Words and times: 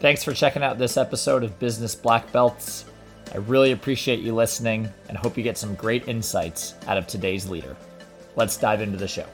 Thanks 0.00 0.22
for 0.22 0.32
checking 0.32 0.62
out 0.62 0.78
this 0.78 0.96
episode 0.96 1.42
of 1.42 1.58
Business 1.58 1.96
Black 1.96 2.30
Belts. 2.30 2.84
I 3.34 3.38
really 3.38 3.72
appreciate 3.72 4.20
you 4.20 4.32
listening 4.32 4.88
and 5.08 5.18
hope 5.18 5.36
you 5.36 5.42
get 5.42 5.58
some 5.58 5.74
great 5.74 6.06
insights 6.06 6.74
out 6.86 6.96
of 6.96 7.08
today's 7.08 7.50
leader. 7.50 7.76
Let's 8.36 8.56
dive 8.56 8.80
into 8.80 8.96
the 8.96 9.08
show. 9.08 9.26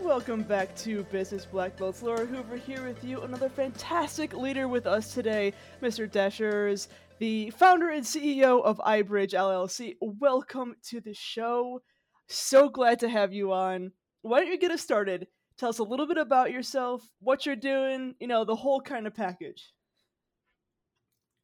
Welcome 0.00 0.44
back 0.44 0.74
to 0.76 1.02
Business 1.04 1.44
Black 1.44 1.76
Belts. 1.76 2.02
Laura 2.02 2.24
Hoover 2.24 2.56
here 2.56 2.82
with 2.82 3.04
you. 3.04 3.20
Another 3.20 3.50
fantastic 3.50 4.32
leader 4.32 4.66
with 4.66 4.86
us 4.86 5.12
today, 5.12 5.52
Mr. 5.82 6.10
Desh 6.10 6.40
Urs, 6.40 6.88
the 7.18 7.50
founder 7.50 7.90
and 7.90 8.06
CEO 8.06 8.64
of 8.64 8.78
iBridge 8.78 9.34
LLC. 9.34 9.96
Welcome 10.00 10.76
to 10.84 10.98
the 11.02 11.12
show. 11.12 11.82
So 12.26 12.70
glad 12.70 13.00
to 13.00 13.08
have 13.10 13.34
you 13.34 13.52
on. 13.52 13.92
Why 14.22 14.40
don't 14.40 14.48
you 14.48 14.56
get 14.56 14.70
us 14.70 14.80
started? 14.80 15.26
Tell 15.58 15.68
us 15.68 15.78
a 15.78 15.84
little 15.84 16.06
bit 16.06 16.18
about 16.18 16.50
yourself, 16.50 17.08
what 17.20 17.46
you're 17.46 17.56
doing, 17.56 18.14
you 18.18 18.26
know, 18.26 18.44
the 18.44 18.56
whole 18.56 18.80
kind 18.80 19.06
of 19.06 19.14
package. 19.14 19.72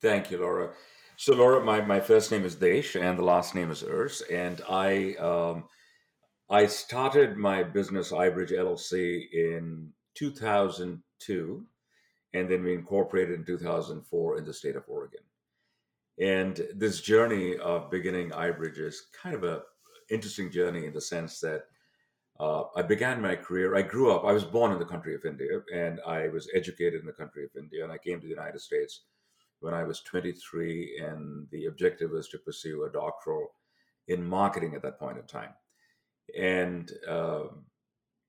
Thank 0.02 0.30
you, 0.30 0.38
Laura. 0.38 0.70
So, 1.16 1.34
Laura, 1.34 1.62
my, 1.62 1.80
my 1.82 2.00
first 2.00 2.32
name 2.32 2.44
is 2.44 2.54
Desh 2.54 2.96
and 2.96 3.18
the 3.18 3.22
last 3.22 3.54
name 3.54 3.70
is 3.70 3.82
Urs. 3.82 4.22
And 4.32 4.62
I 4.68 5.14
um, 5.16 5.64
I 6.50 6.66
started 6.66 7.36
my 7.36 7.62
business, 7.62 8.10
iBridge 8.10 8.50
LLC, 8.50 9.30
in 9.32 9.92
2002. 10.14 11.64
And 12.34 12.48
then 12.50 12.64
we 12.64 12.74
incorporated 12.74 13.38
in 13.38 13.44
2004 13.44 14.38
in 14.38 14.44
the 14.44 14.52
state 14.52 14.74
of 14.74 14.84
Oregon. 14.88 15.20
And 16.18 16.60
this 16.74 17.00
journey 17.00 17.56
of 17.58 17.90
beginning 17.90 18.30
iBridge 18.30 18.78
is 18.78 19.06
kind 19.22 19.36
of 19.36 19.44
a 19.44 19.62
interesting 20.10 20.50
journey 20.50 20.86
in 20.86 20.92
the 20.92 21.00
sense 21.00 21.38
that 21.40 21.66
uh, 22.40 22.64
I 22.74 22.80
began 22.80 23.20
my 23.20 23.36
career. 23.36 23.76
I 23.76 23.82
grew 23.82 24.10
up. 24.10 24.24
I 24.24 24.32
was 24.32 24.44
born 24.44 24.72
in 24.72 24.78
the 24.78 24.86
country 24.86 25.14
of 25.14 25.26
India, 25.26 25.60
and 25.74 26.00
I 26.06 26.28
was 26.28 26.48
educated 26.54 27.00
in 27.00 27.06
the 27.06 27.12
country 27.12 27.44
of 27.44 27.50
India. 27.54 27.84
And 27.84 27.92
I 27.92 27.98
came 27.98 28.18
to 28.18 28.26
the 28.26 28.32
United 28.32 28.60
States 28.60 29.02
when 29.60 29.74
I 29.74 29.84
was 29.84 30.00
23, 30.00 31.02
and 31.04 31.46
the 31.50 31.66
objective 31.66 32.12
was 32.12 32.28
to 32.28 32.38
pursue 32.38 32.84
a 32.84 32.90
doctoral 32.90 33.48
in 34.08 34.24
marketing 34.24 34.74
at 34.74 34.80
that 34.82 34.98
point 34.98 35.18
in 35.18 35.26
time. 35.26 35.50
And 36.38 36.90
uh, 37.06 37.48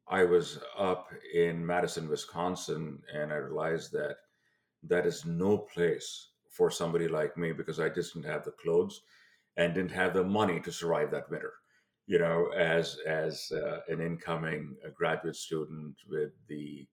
I 0.09 0.25
was 0.25 0.59
up 0.77 1.07
in 1.33 1.65
Madison, 1.65 2.09
Wisconsin, 2.09 2.99
and 3.15 3.31
I 3.31 3.37
realized 3.37 3.93
that 3.93 4.17
that 4.83 5.05
is 5.05 5.25
no 5.25 5.57
place 5.57 6.31
for 6.49 6.69
somebody 6.69 7.07
like 7.07 7.37
me 7.37 7.53
because 7.53 7.79
I 7.79 7.87
just 7.87 8.13
didn't 8.13 8.29
have 8.29 8.43
the 8.43 8.51
clothes 8.61 9.03
and 9.55 9.73
didn't 9.73 9.91
have 9.91 10.13
the 10.13 10.23
money 10.25 10.59
to 10.59 10.71
survive 10.71 11.11
that 11.11 11.29
winter 11.29 11.53
you 12.11 12.19
know, 12.19 12.49
as 12.57 12.97
as 13.07 13.53
uh, 13.53 13.79
an 13.87 14.01
incoming 14.01 14.75
uh, 14.85 14.89
graduate 14.93 15.37
student 15.37 15.95
with 16.09 16.31
the 16.49 16.85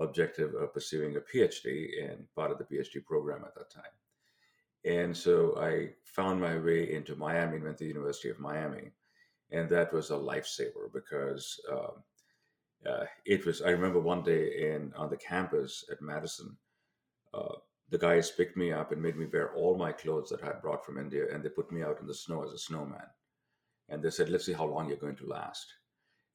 objective 0.00 0.52
of 0.54 0.74
pursuing 0.74 1.14
a 1.14 1.20
PhD 1.20 1.68
and 2.04 2.26
part 2.34 2.50
of 2.50 2.58
the 2.58 2.64
PhD 2.64 3.04
program 3.04 3.44
at 3.44 3.54
that 3.54 3.70
time. 3.70 3.94
And 4.84 5.16
so 5.16 5.56
I 5.60 5.90
found 6.02 6.40
my 6.40 6.58
way 6.58 6.92
into 6.92 7.14
Miami 7.14 7.54
and 7.54 7.64
went 7.64 7.78
to 7.78 7.84
the 7.84 7.94
University 7.96 8.30
of 8.30 8.40
Miami, 8.40 8.90
and 9.52 9.70
that 9.70 9.92
was 9.92 10.10
a 10.10 10.24
lifesaver 10.30 10.92
because 10.92 11.44
um, 11.70 11.94
uh, 12.84 13.04
it 13.26 13.46
was. 13.46 13.62
I 13.62 13.70
remember 13.70 14.00
one 14.00 14.24
day 14.24 14.72
in 14.72 14.92
on 14.96 15.08
the 15.08 15.24
campus 15.30 15.84
at 15.92 16.02
Madison. 16.02 16.56
Uh, 17.32 17.58
the 17.90 17.98
guys 18.08 18.32
picked 18.32 18.56
me 18.56 18.72
up 18.72 18.90
and 18.90 19.00
made 19.00 19.16
me 19.16 19.26
wear 19.32 19.54
all 19.54 19.78
my 19.78 19.92
clothes 19.92 20.30
that 20.30 20.42
I 20.42 20.46
had 20.46 20.62
brought 20.62 20.84
from 20.84 20.98
India, 20.98 21.26
and 21.32 21.44
they 21.44 21.48
put 21.60 21.70
me 21.70 21.84
out 21.84 22.00
in 22.00 22.08
the 22.08 22.22
snow 22.24 22.42
as 22.42 22.52
a 22.52 22.58
snowman 22.58 23.08
and 23.88 24.02
they 24.02 24.10
said, 24.10 24.28
"Let's 24.28 24.46
see 24.46 24.52
how 24.52 24.66
long 24.66 24.88
you're 24.88 24.96
going 24.96 25.16
to 25.16 25.26
last." 25.26 25.66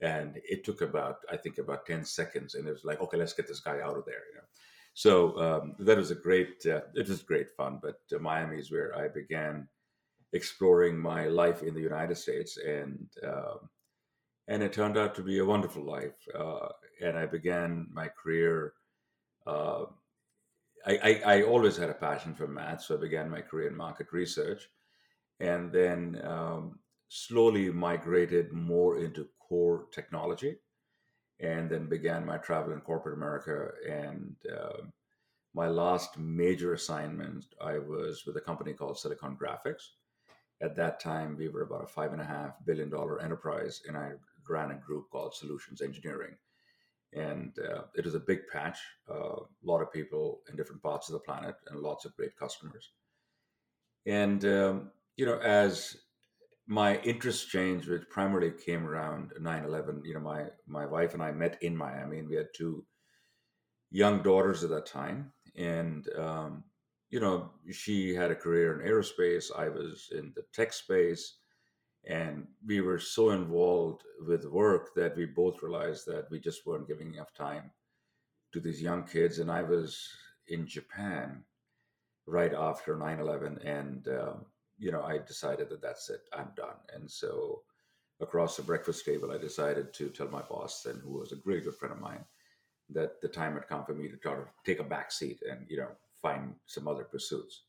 And 0.01 0.39
it 0.45 0.63
took 0.63 0.81
about, 0.81 1.17
I 1.29 1.37
think, 1.37 1.57
about 1.57 1.85
ten 1.85 2.05
seconds, 2.05 2.55
and 2.55 2.67
it 2.67 2.71
was 2.71 2.85
like, 2.85 3.01
"Okay, 3.01 3.17
let's 3.17 3.33
get 3.33 3.47
this 3.47 3.59
guy 3.59 3.81
out 3.81 3.97
of 3.97 4.05
there." 4.05 4.23
You 4.29 4.35
know? 4.37 4.47
So 4.93 5.37
um, 5.39 5.75
that 5.79 5.97
was 5.97 6.11
a 6.11 6.15
great. 6.15 6.65
Uh, 6.65 6.81
it 6.95 7.07
was 7.07 7.21
great 7.23 7.55
fun, 7.55 7.79
but 7.81 7.99
uh, 8.13 8.19
Miami 8.19 8.57
is 8.57 8.71
where 8.71 8.97
I 8.97 9.07
began 9.07 9.67
exploring 10.33 10.97
my 10.97 11.27
life 11.27 11.63
in 11.63 11.73
the 11.73 11.81
United 11.81 12.15
States, 12.15 12.57
and 12.57 13.07
um, 13.23 13.69
and 14.47 14.63
it 14.63 14.73
turned 14.73 14.97
out 14.97 15.15
to 15.15 15.21
be 15.21 15.39
a 15.39 15.45
wonderful 15.45 15.83
life. 15.83 16.17
Uh, 16.37 16.69
and 17.01 17.17
I 17.17 17.25
began 17.25 17.87
my 17.91 18.09
career. 18.09 18.73
Uh, 19.47 19.85
I, 20.85 20.97
I, 21.03 21.21
I, 21.25 21.43
always 21.43 21.75
had 21.77 21.89
a 21.89 21.93
passion 21.93 22.35
for 22.35 22.47
math, 22.47 22.83
so 22.83 22.95
I 22.95 22.99
began 22.99 23.29
my 23.29 23.41
career 23.41 23.67
in 23.67 23.75
market 23.75 24.07
research, 24.11 24.69
and 25.39 25.71
then 25.71 26.21
um, 26.23 26.79
slowly 27.09 27.69
migrated 27.71 28.53
more 28.53 28.99
into 28.99 29.27
core 29.39 29.87
technology 29.91 30.57
and 31.39 31.69
then 31.69 31.89
began 31.89 32.25
my 32.25 32.37
travel 32.37 32.73
in 32.73 32.79
corporate 32.81 33.17
America. 33.17 33.71
And 33.89 34.35
uh, 34.51 34.83
my 35.53 35.67
last 35.67 36.17
major 36.17 36.73
assignment, 36.73 37.45
I 37.59 37.79
was 37.79 38.25
with 38.25 38.37
a 38.37 38.41
company 38.41 38.73
called 38.73 38.99
Silicon 38.99 39.37
Graphics. 39.41 39.89
At 40.61 40.75
that 40.75 40.99
time, 40.99 41.35
we 41.37 41.47
were 41.47 41.63
about 41.63 41.85
a 41.85 41.87
five 41.87 42.11
and 42.11 42.21
a 42.21 42.25
half 42.25 42.53
billion 42.65 42.89
dollar 42.89 43.21
enterprise, 43.21 43.81
and 43.87 43.97
I 43.97 44.11
ran 44.47 44.71
a 44.71 44.75
group 44.75 45.09
called 45.09 45.33
Solutions 45.33 45.81
Engineering. 45.81 46.35
And 47.13 47.57
uh, 47.59 47.83
it 47.95 48.05
was 48.05 48.13
a 48.13 48.19
big 48.19 48.41
patch, 48.51 48.77
uh, 49.09 49.37
a 49.37 49.45
lot 49.63 49.81
of 49.81 49.91
people 49.91 50.41
in 50.49 50.55
different 50.55 50.83
parts 50.83 51.09
of 51.09 51.13
the 51.13 51.19
planet, 51.19 51.55
and 51.67 51.79
lots 51.79 52.05
of 52.05 52.15
great 52.15 52.37
customers. 52.37 52.91
And 54.05 54.43
um, 54.45 54.91
you 55.15 55.25
know, 55.25 55.39
as 55.39 55.95
my 56.69 56.97
interest 56.99 57.49
changed, 57.49 57.89
which 57.89 58.07
primarily 58.11 58.51
came 58.51 58.85
around 58.85 59.33
9-11. 59.41 60.05
You 60.05 60.13
know, 60.13 60.19
my 60.19 60.45
my 60.67 60.85
wife 60.85 61.15
and 61.15 61.23
I 61.23 61.31
met 61.31 61.57
in 61.61 61.75
Miami, 61.75 62.19
and 62.19 62.29
we 62.29 62.35
had 62.35 62.49
two 62.55 62.85
young 63.89 64.21
daughters 64.21 64.63
at 64.63 64.69
that 64.69 64.85
time. 64.85 65.33
And 65.57 66.07
um, 66.15 66.63
you 67.09 67.19
know, 67.19 67.49
she 67.71 68.13
had 68.13 68.29
a 68.29 68.35
career 68.35 68.79
in 68.79 68.87
aerospace. 68.87 69.49
I 69.57 69.67
was 69.67 70.09
in 70.11 70.31
the 70.35 70.43
tech 70.53 70.71
space, 70.71 71.37
and 72.05 72.45
we 72.63 72.81
were 72.81 72.99
so 72.99 73.31
involved 73.31 74.03
with 74.27 74.45
work 74.45 74.93
that 74.95 75.17
we 75.17 75.25
both 75.25 75.63
realized 75.63 76.05
that 76.05 76.29
we 76.29 76.39
just 76.39 76.67
weren't 76.67 76.87
giving 76.87 77.15
enough 77.15 77.33
time 77.33 77.71
to 78.53 78.59
these 78.59 78.79
young 78.79 79.05
kids. 79.05 79.39
And 79.39 79.49
I 79.49 79.63
was 79.63 80.07
in 80.47 80.67
Japan 80.67 81.43
right 82.27 82.53
after 82.53 82.95
9-11 82.95 83.65
and 83.65 84.07
um, 84.07 84.45
you 84.79 84.91
know, 84.91 85.03
I 85.03 85.19
decided 85.19 85.69
that 85.69 85.81
that's 85.81 86.09
it, 86.09 86.21
I'm 86.33 86.49
done. 86.55 86.77
And 86.93 87.09
so 87.09 87.61
across 88.21 88.55
the 88.55 88.63
breakfast 88.63 89.05
table, 89.05 89.31
I 89.31 89.37
decided 89.37 89.93
to 89.93 90.09
tell 90.09 90.29
my 90.29 90.41
boss, 90.41 90.85
and 90.85 91.01
who 91.01 91.19
was 91.19 91.31
a 91.31 91.37
really 91.45 91.61
good 91.61 91.75
friend 91.75 91.93
of 91.93 92.01
mine, 92.01 92.23
that 92.89 93.21
the 93.21 93.27
time 93.27 93.53
had 93.53 93.67
come 93.67 93.85
for 93.85 93.93
me 93.93 94.07
to 94.07 94.17
try 94.17 94.33
to 94.33 94.45
take 94.65 94.79
a 94.79 94.83
back 94.83 95.11
seat 95.11 95.41
and, 95.49 95.65
you 95.69 95.77
know, 95.77 95.89
find 96.21 96.55
some 96.65 96.87
other 96.87 97.03
pursuits. 97.03 97.63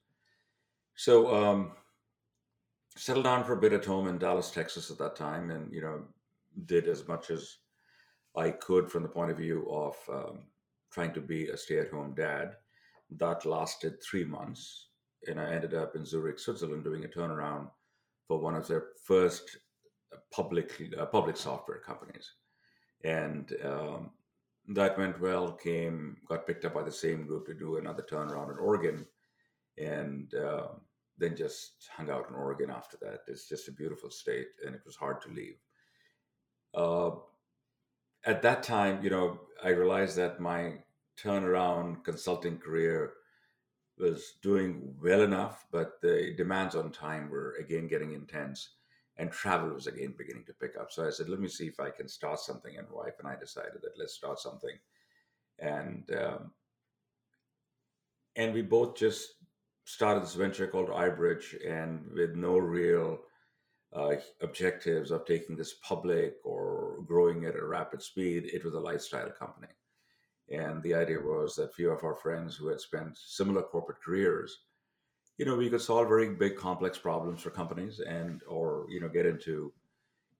So, 0.94 1.34
um, 1.34 1.72
settled 2.97 3.25
down 3.25 3.44
for 3.44 3.53
a 3.53 3.60
bit 3.60 3.72
at 3.72 3.84
home 3.84 4.09
in 4.09 4.19
Dallas, 4.19 4.50
Texas 4.50 4.91
at 4.91 4.99
that 4.99 5.16
time, 5.16 5.50
and, 5.50 5.72
you 5.72 5.82
know, 5.82 6.03
did 6.66 6.88
as 6.88 7.06
much 7.06 7.31
as 7.31 7.59
I 8.37 8.50
could 8.50 8.91
from 8.91 9.03
the 9.03 9.09
point 9.09 9.31
of 9.31 9.37
view 9.37 9.69
of 9.70 9.97
um, 10.12 10.41
trying 10.91 11.12
to 11.15 11.20
be 11.20 11.49
a 11.49 11.56
stay 11.56 11.78
at 11.78 11.91
home 11.91 12.15
dad. 12.15 12.56
That 13.10 13.44
lasted 13.44 14.03
three 14.03 14.25
months 14.25 14.90
and 15.26 15.41
I 15.41 15.53
ended 15.53 15.75
up 15.75 15.97
in 15.97 16.04
Zurich, 16.04 16.38
Switzerland, 16.38 16.84
doing 16.84 17.04
a 17.04 17.08
turnaround 17.08 17.69
for 18.26 18.38
one 18.38 18.54
of 18.54 18.66
their 18.66 18.88
first 19.04 19.58
public 20.31 20.70
uh, 20.98 21.06
public 21.06 21.36
software 21.36 21.81
companies, 21.81 22.32
and 23.04 23.53
um, 23.64 24.10
that 24.69 24.98
went 24.98 25.20
well. 25.20 25.53
Came 25.53 26.16
got 26.28 26.47
picked 26.47 26.64
up 26.64 26.75
by 26.75 26.82
the 26.82 26.92
same 26.92 27.26
group 27.26 27.47
to 27.47 27.54
do 27.54 27.76
another 27.76 28.04
turnaround 28.08 28.50
in 28.50 28.58
Oregon, 28.58 29.06
and 29.78 30.32
uh, 30.34 30.69
then 31.19 31.37
just 31.37 31.88
hung 31.94 32.10
out 32.10 32.28
in 32.28 32.34
Oregon 32.34 32.70
after 32.70 32.97
that. 33.02 33.20
It's 33.28 33.48
just 33.48 33.69
a 33.69 33.72
beautiful 33.72 34.10
state, 34.10 34.48
and 34.64 34.75
it 34.75 34.82
was 34.84 34.97
hard 34.97 35.20
to 35.22 35.28
leave. 35.28 35.56
Uh, 36.75 37.10
at 38.25 38.42
that 38.42 38.62
time, 38.62 39.02
you 39.02 39.10
know, 39.10 39.41
I 39.62 39.70
realized 39.70 40.16
that 40.16 40.41
my 40.41 40.75
turnaround 41.23 42.05
consulting 42.05 42.58
career 42.58 43.14
was 44.00 44.35
doing 44.43 44.94
well 45.02 45.23
enough, 45.23 45.67
but 45.70 46.00
the 46.00 46.35
demands 46.37 46.75
on 46.75 46.91
time 46.91 47.31
were 47.31 47.56
again 47.61 47.87
getting 47.87 48.12
intense, 48.12 48.76
and 49.17 49.31
travel 49.31 49.70
was 49.70 49.87
again 49.87 50.14
beginning 50.17 50.44
to 50.47 50.55
pick 50.55 50.76
up. 50.81 50.91
So 50.91 51.06
I 51.06 51.11
said, 51.11 51.29
"Let 51.29 51.41
me 51.41 51.49
see 51.49 51.67
if 51.67 51.79
I 51.81 51.91
can 51.91 52.08
start 52.08 52.41
something." 52.41 52.76
And 52.76 52.88
wife 52.91 53.19
and 53.19 53.29
I 53.29 53.37
decided 53.37 53.82
that 53.82 53.99
let's 53.99 54.14
start 54.14 54.38
something, 54.38 54.79
and 55.58 56.11
um, 56.17 56.52
and 58.37 58.55
we 58.55 58.62
both 58.62 58.97
just 58.97 59.35
started 59.85 60.23
this 60.23 60.35
venture 60.35 60.67
called 60.67 60.88
iBridge, 60.88 61.67
and 61.67 62.11
with 62.12 62.35
no 62.35 62.58
real 62.58 63.19
uh, 63.93 64.14
objectives 64.41 65.11
of 65.11 65.26
taking 65.26 65.56
this 65.56 65.75
public 65.82 66.37
or 66.44 67.02
growing 67.06 67.43
it 67.43 67.55
at 67.56 67.61
a 67.61 67.67
rapid 67.67 68.02
speed, 68.02 68.49
it 68.52 68.64
was 68.64 68.75
a 68.75 68.81
lifestyle 68.81 69.31
company. 69.31 69.67
And 70.50 70.82
the 70.82 70.94
idea 70.94 71.19
was 71.20 71.55
that 71.56 71.75
few 71.75 71.91
of 71.91 72.02
our 72.02 72.17
friends 72.17 72.56
who 72.56 72.69
had 72.69 72.81
spent 72.81 73.17
similar 73.17 73.62
corporate 73.62 74.02
careers, 74.05 74.58
you 75.38 75.44
know, 75.44 75.56
we 75.56 75.70
could 75.70 75.81
solve 75.81 76.08
very 76.08 76.31
big, 76.31 76.56
complex 76.56 76.99
problems 76.99 77.41
for 77.41 77.50
companies, 77.50 78.00
and 78.00 78.43
or 78.49 78.87
you 78.91 79.00
know, 79.00 79.08
get 79.08 79.26
into 79.26 79.73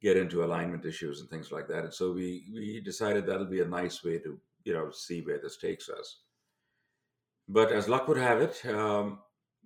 get 0.03 0.17
into 0.17 0.45
alignment 0.45 0.85
issues 0.85 1.21
and 1.21 1.31
things 1.31 1.53
like 1.53 1.69
that. 1.69 1.85
And 1.85 1.95
so 1.95 2.12
we 2.12 2.45
we 2.53 2.81
decided 2.81 3.27
that'll 3.27 3.47
be 3.47 3.61
a 3.61 3.67
nice 3.67 4.03
way 4.03 4.19
to 4.19 4.39
you 4.65 4.73
know 4.73 4.91
see 4.91 5.21
where 5.23 5.39
this 5.39 5.57
takes 5.57 5.89
us. 5.89 6.21
But 7.49 7.73
as 7.73 7.89
luck 7.89 8.09
would 8.09 8.19
have 8.19 8.41
it, 8.41 8.65
um, 8.67 9.21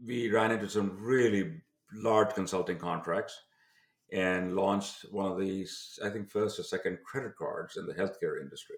we 0.05 0.31
ran 0.31 0.53
into 0.53 0.69
some 0.69 0.97
really 1.01 1.63
large 1.93 2.35
consulting 2.35 2.79
contracts 2.79 3.39
and 4.13 4.55
launched 4.55 5.07
one 5.11 5.31
of 5.31 5.39
these, 5.39 5.99
I 6.05 6.11
think, 6.11 6.31
first 6.31 6.59
or 6.59 6.63
second 6.63 6.99
credit 7.05 7.37
cards 7.37 7.77
in 7.77 7.87
the 7.87 7.95
healthcare 7.95 8.41
industry. 8.41 8.77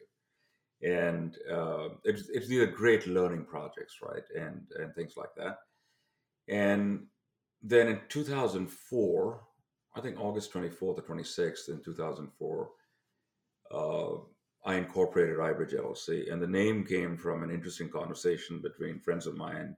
And 0.83 1.37
uh, 1.51 1.89
it's, 2.05 2.29
it's 2.29 2.49
these 2.49 2.61
are 2.61 2.67
great 2.67 3.07
learning 3.07 3.45
projects, 3.45 3.97
right? 4.03 4.23
And, 4.35 4.63
and 4.79 4.95
things 4.95 5.15
like 5.17 5.35
that. 5.37 5.59
And 6.49 7.07
then 7.63 7.89
in 7.89 8.01
2004, 8.09 9.41
I 9.95 10.01
think 10.01 10.21
August 10.21 10.53
24th 10.53 10.81
or 10.81 11.03
26th 11.03 11.69
in 11.71 11.83
2004, 11.83 12.71
uh, 13.73 14.09
I 14.65 14.75
incorporated 14.75 15.39
iBridge 15.39 15.75
LLC. 15.75 16.31
And 16.31 16.43
the 16.43 16.47
name 16.47 16.85
came 16.85 17.17
from 17.17 17.43
an 17.43 17.51
interesting 17.51 17.89
conversation 17.89 18.61
between 18.61 19.01
friends 19.01 19.27
of 19.27 19.37
mine 19.37 19.77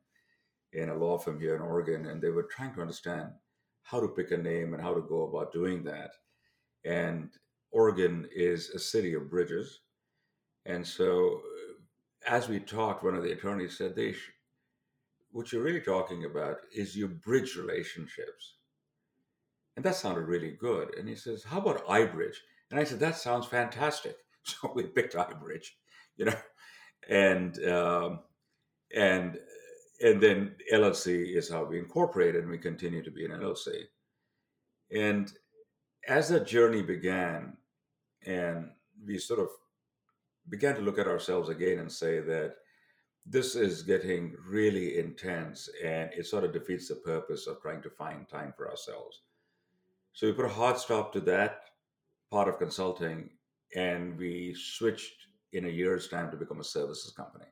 in 0.72 0.88
a 0.88 0.94
law 0.96 1.18
firm 1.18 1.40
here 1.40 1.54
in 1.54 1.62
Oregon. 1.62 2.06
And 2.06 2.20
they 2.20 2.30
were 2.30 2.48
trying 2.50 2.74
to 2.74 2.80
understand 2.80 3.28
how 3.82 4.00
to 4.00 4.08
pick 4.08 4.32
a 4.32 4.36
name 4.36 4.74
and 4.74 4.82
how 4.82 4.94
to 4.94 5.02
go 5.02 5.22
about 5.22 5.52
doing 5.52 5.84
that. 5.84 6.10
And 6.84 7.30
Oregon 7.70 8.26
is 8.34 8.70
a 8.70 8.78
city 8.78 9.14
of 9.14 9.30
bridges. 9.30 9.80
And 10.68 10.86
so, 10.86 11.40
uh, 11.40 12.34
as 12.34 12.48
we 12.48 12.60
talked, 12.60 13.02
one 13.02 13.14
of 13.14 13.22
the 13.22 13.32
attorneys 13.32 13.76
said, 13.76 13.96
they 13.96 14.14
What 15.32 15.50
you're 15.50 15.62
really 15.62 15.80
talking 15.80 16.26
about 16.26 16.58
is 16.72 16.96
your 16.96 17.08
bridge 17.08 17.56
relationships. 17.56 18.56
And 19.76 19.84
that 19.84 19.96
sounded 19.96 20.22
really 20.22 20.50
good. 20.50 20.94
And 20.96 21.08
he 21.08 21.14
says, 21.14 21.42
How 21.42 21.58
about 21.58 21.86
iBridge? 21.86 22.36
And 22.70 22.78
I 22.78 22.84
said, 22.84 23.00
That 23.00 23.16
sounds 23.16 23.46
fantastic. 23.46 24.16
So 24.44 24.72
we 24.74 24.84
picked 24.84 25.14
iBridge, 25.14 25.66
you 26.16 26.24
know, 26.24 26.38
and 27.06 27.62
um, 27.66 28.20
and 28.96 29.38
and 30.00 30.22
then 30.22 30.54
LLC 30.72 31.36
is 31.36 31.50
how 31.50 31.64
we 31.64 31.78
incorporated, 31.78 32.42
and 32.42 32.50
we 32.50 32.56
continue 32.56 33.02
to 33.02 33.10
be 33.10 33.26
an 33.26 33.32
LLC. 33.32 33.82
And 34.90 35.30
as 36.06 36.30
that 36.30 36.46
journey 36.46 36.80
began, 36.80 37.58
and 38.24 38.70
we 39.04 39.18
sort 39.18 39.40
of 39.40 39.48
began 40.48 40.74
to 40.74 40.80
look 40.80 40.98
at 40.98 41.06
ourselves 41.06 41.48
again 41.48 41.78
and 41.78 41.90
say 41.90 42.20
that 42.20 42.56
this 43.26 43.54
is 43.54 43.82
getting 43.82 44.34
really 44.46 44.98
intense 44.98 45.68
and 45.84 46.10
it 46.16 46.26
sort 46.26 46.44
of 46.44 46.52
defeats 46.52 46.88
the 46.88 46.94
purpose 46.96 47.46
of 47.46 47.60
trying 47.60 47.82
to 47.82 47.90
find 47.90 48.28
time 48.28 48.54
for 48.56 48.70
ourselves. 48.70 49.22
So 50.12 50.26
we 50.26 50.32
put 50.32 50.46
a 50.46 50.48
hard 50.48 50.78
stop 50.78 51.12
to 51.12 51.20
that 51.20 51.60
part 52.30 52.48
of 52.48 52.58
consulting 52.58 53.30
and 53.74 54.16
we 54.16 54.54
switched 54.54 55.26
in 55.52 55.66
a 55.66 55.68
year's 55.68 56.08
time 56.08 56.30
to 56.30 56.36
become 56.36 56.60
a 56.60 56.64
services 56.64 57.12
company. 57.12 57.44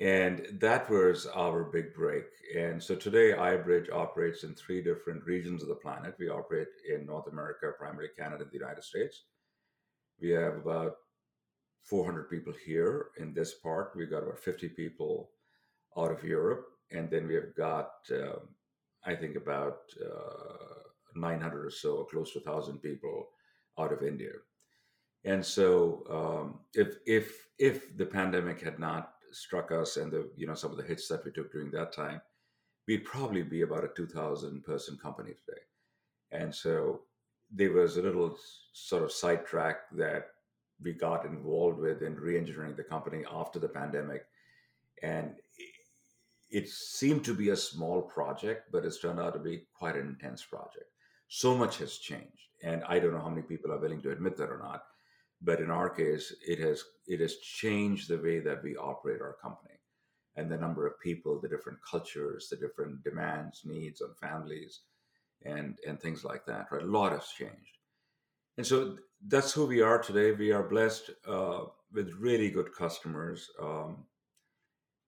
And 0.00 0.46
that 0.60 0.88
was 0.88 1.26
our 1.34 1.64
big 1.64 1.92
break. 1.94 2.24
And 2.56 2.82
so 2.82 2.94
today, 2.94 3.32
iBridge 3.32 3.92
operates 3.92 4.44
in 4.44 4.54
three 4.54 4.80
different 4.80 5.24
regions 5.24 5.62
of 5.62 5.68
the 5.68 5.74
planet. 5.74 6.14
We 6.18 6.28
operate 6.28 6.68
in 6.88 7.04
North 7.04 7.26
America, 7.26 7.72
primarily 7.76 8.10
Canada 8.16 8.44
and 8.44 8.50
the 8.50 8.58
United 8.58 8.84
States. 8.84 9.24
We 10.20 10.30
have 10.30 10.56
about 10.56 10.96
400 11.84 12.30
people 12.30 12.52
here 12.64 13.08
in 13.18 13.32
this 13.32 13.54
part. 13.54 13.92
We've 13.96 14.10
got 14.10 14.22
about 14.22 14.38
50 14.38 14.68
people 14.70 15.30
out 15.96 16.10
of 16.10 16.24
Europe. 16.24 16.66
And 16.90 17.10
then 17.10 17.26
we 17.26 17.34
have 17.34 17.54
got, 17.54 17.90
um, 18.12 18.48
I 19.04 19.14
think, 19.14 19.36
about 19.36 19.78
uh, 20.02 20.88
900 21.14 21.66
or 21.66 21.70
so, 21.70 22.04
close 22.04 22.32
to 22.32 22.40
1,000 22.40 22.78
people 22.78 23.28
out 23.78 23.92
of 23.92 24.02
India. 24.02 24.32
And 25.24 25.44
so, 25.44 26.04
um, 26.10 26.60
if 26.74 26.96
if 27.04 27.48
if 27.58 27.96
the 27.96 28.06
pandemic 28.06 28.60
had 28.60 28.78
not 28.78 29.14
struck 29.32 29.72
us 29.72 29.96
and 29.96 30.12
the 30.12 30.30
you 30.36 30.46
know 30.46 30.54
some 30.54 30.70
of 30.70 30.76
the 30.76 30.84
hits 30.84 31.08
that 31.08 31.24
we 31.24 31.32
took 31.32 31.50
during 31.52 31.70
that 31.72 31.92
time, 31.92 32.20
we'd 32.86 33.04
probably 33.04 33.42
be 33.42 33.62
about 33.62 33.84
a 33.84 33.90
2,000 33.96 34.64
person 34.64 34.96
company 34.96 35.32
today. 35.32 35.60
And 36.32 36.54
so 36.54 37.02
there 37.50 37.72
was 37.72 37.96
a 37.96 38.02
little 38.02 38.36
sort 38.72 39.02
of 39.02 39.12
sidetrack 39.12 39.90
that 39.96 40.28
we 40.82 40.92
got 40.92 41.24
involved 41.24 41.78
with 41.78 42.02
in 42.02 42.14
re-engineering 42.14 42.74
the 42.76 42.84
company 42.84 43.24
after 43.30 43.58
the 43.58 43.68
pandemic, 43.68 44.26
and 45.02 45.34
it 46.50 46.68
seemed 46.68 47.24
to 47.24 47.34
be 47.34 47.50
a 47.50 47.56
small 47.56 48.02
project, 48.02 48.70
but 48.72 48.84
it's 48.84 49.00
turned 49.00 49.20
out 49.20 49.34
to 49.34 49.38
be 49.38 49.66
quite 49.74 49.96
an 49.96 50.06
intense 50.06 50.42
project. 50.42 50.90
So 51.28 51.54
much 51.54 51.78
has 51.78 51.98
changed, 51.98 52.48
and 52.62 52.82
I 52.88 52.98
don't 52.98 53.12
know 53.12 53.20
how 53.20 53.28
many 53.28 53.42
people 53.42 53.72
are 53.72 53.78
willing 53.78 54.00
to 54.02 54.12
admit 54.12 54.36
that 54.38 54.50
or 54.50 54.58
not 54.58 54.82
but 55.40 55.60
in 55.60 55.70
our 55.70 55.88
case 55.88 56.34
it 56.46 56.58
has 56.58 56.82
it 57.06 57.20
has 57.20 57.36
changed 57.36 58.08
the 58.08 58.18
way 58.18 58.40
that 58.40 58.62
we 58.62 58.76
operate 58.76 59.20
our 59.20 59.36
company 59.40 59.74
and 60.36 60.50
the 60.50 60.56
number 60.56 60.86
of 60.86 61.00
people 61.00 61.40
the 61.40 61.48
different 61.48 61.78
cultures 61.88 62.48
the 62.48 62.56
different 62.56 63.02
demands 63.04 63.62
needs 63.64 64.00
on 64.00 64.12
families 64.20 64.80
and 65.44 65.78
and 65.86 66.00
things 66.00 66.24
like 66.24 66.44
that 66.46 66.66
right? 66.70 66.82
A 66.82 66.86
lot 66.86 67.12
has 67.12 67.28
changed 67.36 67.77
and 68.58 68.66
so 68.66 68.96
that's 69.28 69.52
who 69.52 69.66
we 69.66 69.80
are 69.80 69.98
today. 69.98 70.32
We 70.32 70.52
are 70.52 70.62
blessed 70.62 71.10
uh, 71.26 71.60
with 71.92 72.12
really 72.18 72.50
good 72.50 72.74
customers. 72.74 73.48
Um, 73.60 74.04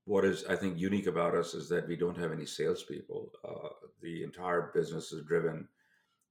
what 0.06 0.24
is 0.24 0.44
i 0.46 0.56
think 0.56 0.78
unique 0.78 1.06
about 1.06 1.34
us 1.34 1.52
is 1.54 1.68
that 1.68 1.86
we 1.86 1.94
don't 1.94 2.16
have 2.16 2.32
any 2.32 2.46
salespeople. 2.46 3.32
Uh, 3.46 3.68
the 4.00 4.22
entire 4.22 4.70
business 4.74 5.12
is 5.12 5.24
driven 5.24 5.68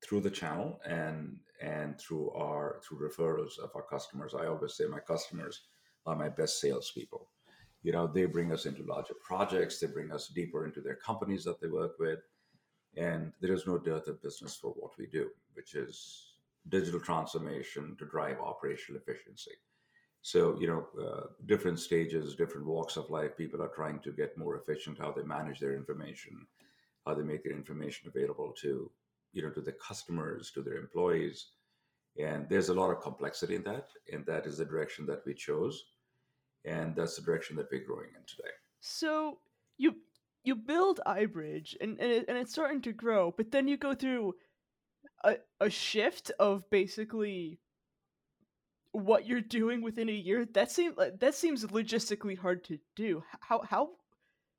through 0.04 0.22
the 0.22 0.30
channel 0.30 0.80
and 0.86 1.38
and 1.62 2.00
through 2.00 2.32
our 2.32 2.82
through 2.84 3.08
referrals 3.08 3.60
of 3.60 3.70
our 3.76 3.84
customers. 3.84 4.34
I 4.34 4.48
always 4.48 4.74
say 4.74 4.86
my 4.86 5.00
customers 5.00 5.62
are 6.06 6.16
my 6.16 6.30
best 6.30 6.60
salespeople. 6.60 7.30
You 7.84 7.92
know, 7.92 8.08
they 8.08 8.26
bring 8.26 8.52
us 8.52 8.66
into 8.66 8.84
larger 8.84 9.14
projects, 9.24 9.80
they 9.80 9.88
bring 9.88 10.12
us 10.12 10.28
deeper 10.28 10.66
into 10.66 10.82
their 10.82 10.96
companies 10.96 11.44
that 11.44 11.62
they 11.62 11.68
work 11.68 12.00
with, 12.00 12.20
and 12.98 13.32
there 13.40 13.54
is 13.54 13.68
no 13.68 13.78
dearth 13.78 14.08
of 14.08 14.22
business 14.22 14.56
for 14.56 14.72
what 14.72 14.98
we 14.98 15.06
do, 15.08 15.30
which 15.54 15.76
is 15.76 16.29
digital 16.70 17.00
transformation 17.00 17.96
to 18.00 18.06
drive 18.06 18.40
operational 18.40 19.02
efficiency. 19.02 19.52
So, 20.22 20.58
you 20.60 20.68
know, 20.68 20.88
uh, 21.02 21.28
different 21.46 21.80
stages, 21.80 22.36
different 22.36 22.68
walks 22.68 22.98
of 22.98 23.10
life, 23.10 23.38
people 23.38 23.62
are 23.62 23.70
trying 23.70 24.00
to 24.00 24.12
get 24.12 24.38
more 24.38 24.58
efficient 24.58 25.00
how 25.00 25.12
they 25.12 25.24
manage 25.24 25.60
their 25.60 25.76
information, 25.76 26.46
how 27.06 27.14
they 27.14 27.24
make 27.24 27.44
their 27.44 27.56
information 27.56 28.12
available 28.14 28.54
to 28.62 28.92
you 29.34 29.42
know 29.42 29.50
to 29.50 29.62
the 29.62 29.72
customers 29.74 30.52
to 30.52 30.62
their 30.62 30.78
employees 30.78 31.48
and 32.18 32.48
there's 32.50 32.70
a 32.70 32.74
lot 32.74 32.90
of 32.90 33.02
complexity 33.02 33.56
in 33.56 33.64
that 33.64 33.90
and 34.12 34.26
that 34.26 34.46
is 34.46 34.58
the 34.58 34.66
direction 34.66 35.06
that 35.06 35.22
we 35.26 35.34
chose 35.34 35.86
and 36.66 36.96
that's 36.96 37.16
the 37.16 37.22
direction 37.22 37.56
that 37.56 37.68
we're 37.72 37.86
growing 37.86 38.10
in 38.16 38.26
today 38.28 38.54
so 38.80 39.38
you 39.78 39.96
you 40.44 40.56
build 40.56 41.00
iBridge 41.06 41.76
and 41.82 42.00
and, 42.00 42.12
it, 42.12 42.26
and 42.28 42.38
it's 42.38 42.52
starting 42.52 42.82
to 42.82 42.94
grow 42.94 43.34
but 43.36 43.52
then 43.52 43.68
you 43.68 43.78
go 43.78 43.94
through 43.94 44.34
a, 45.24 45.38
a 45.60 45.70
shift 45.70 46.32
of 46.40 46.70
basically 46.70 47.60
what 48.92 49.28
you're 49.28 49.42
doing 49.42 49.82
within 49.82 50.10
a 50.10 50.14
year 50.14 50.46
that 50.54 50.72
seems 50.72 50.96
that 51.20 51.36
seems 51.36 51.64
logistically 51.66 52.36
hard 52.38 52.64
to 52.64 52.80
do 52.96 53.24
how 53.40 53.62
how 53.62 53.90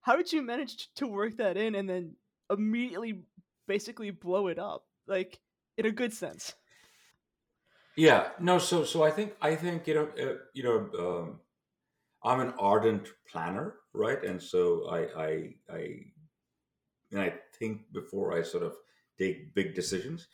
how 0.02 0.16
did 0.16 0.32
you 0.32 0.40
manage 0.40 0.88
to 0.94 1.06
work 1.06 1.36
that 1.36 1.56
in 1.56 1.74
and 1.74 1.88
then 1.88 2.14
immediately 2.48 3.22
basically 3.70 4.10
blow 4.10 4.48
it 4.48 4.58
up, 4.58 4.84
like 5.06 5.38
in 5.78 5.86
a 5.86 5.92
good 5.92 6.12
sense. 6.12 6.54
Yeah, 7.96 8.28
no. 8.40 8.58
So, 8.58 8.84
so 8.84 9.02
I 9.04 9.10
think 9.10 9.34
I 9.40 9.54
think 9.54 9.86
you 9.86 9.94
know, 9.94 10.08
uh, 10.20 10.34
you 10.54 10.62
know, 10.62 10.78
um, 10.98 11.40
I'm 12.24 12.40
an 12.40 12.54
ardent 12.58 13.08
planner, 13.30 13.74
right? 13.92 14.22
And 14.24 14.42
so 14.42 14.88
I, 14.88 15.00
I, 15.22 15.30
I, 15.72 15.80
and 17.12 17.20
I 17.20 17.34
think 17.58 17.92
before 17.92 18.36
I 18.36 18.42
sort 18.42 18.64
of 18.64 18.74
take 19.18 19.54
big 19.54 19.74
decisions. 19.74 20.26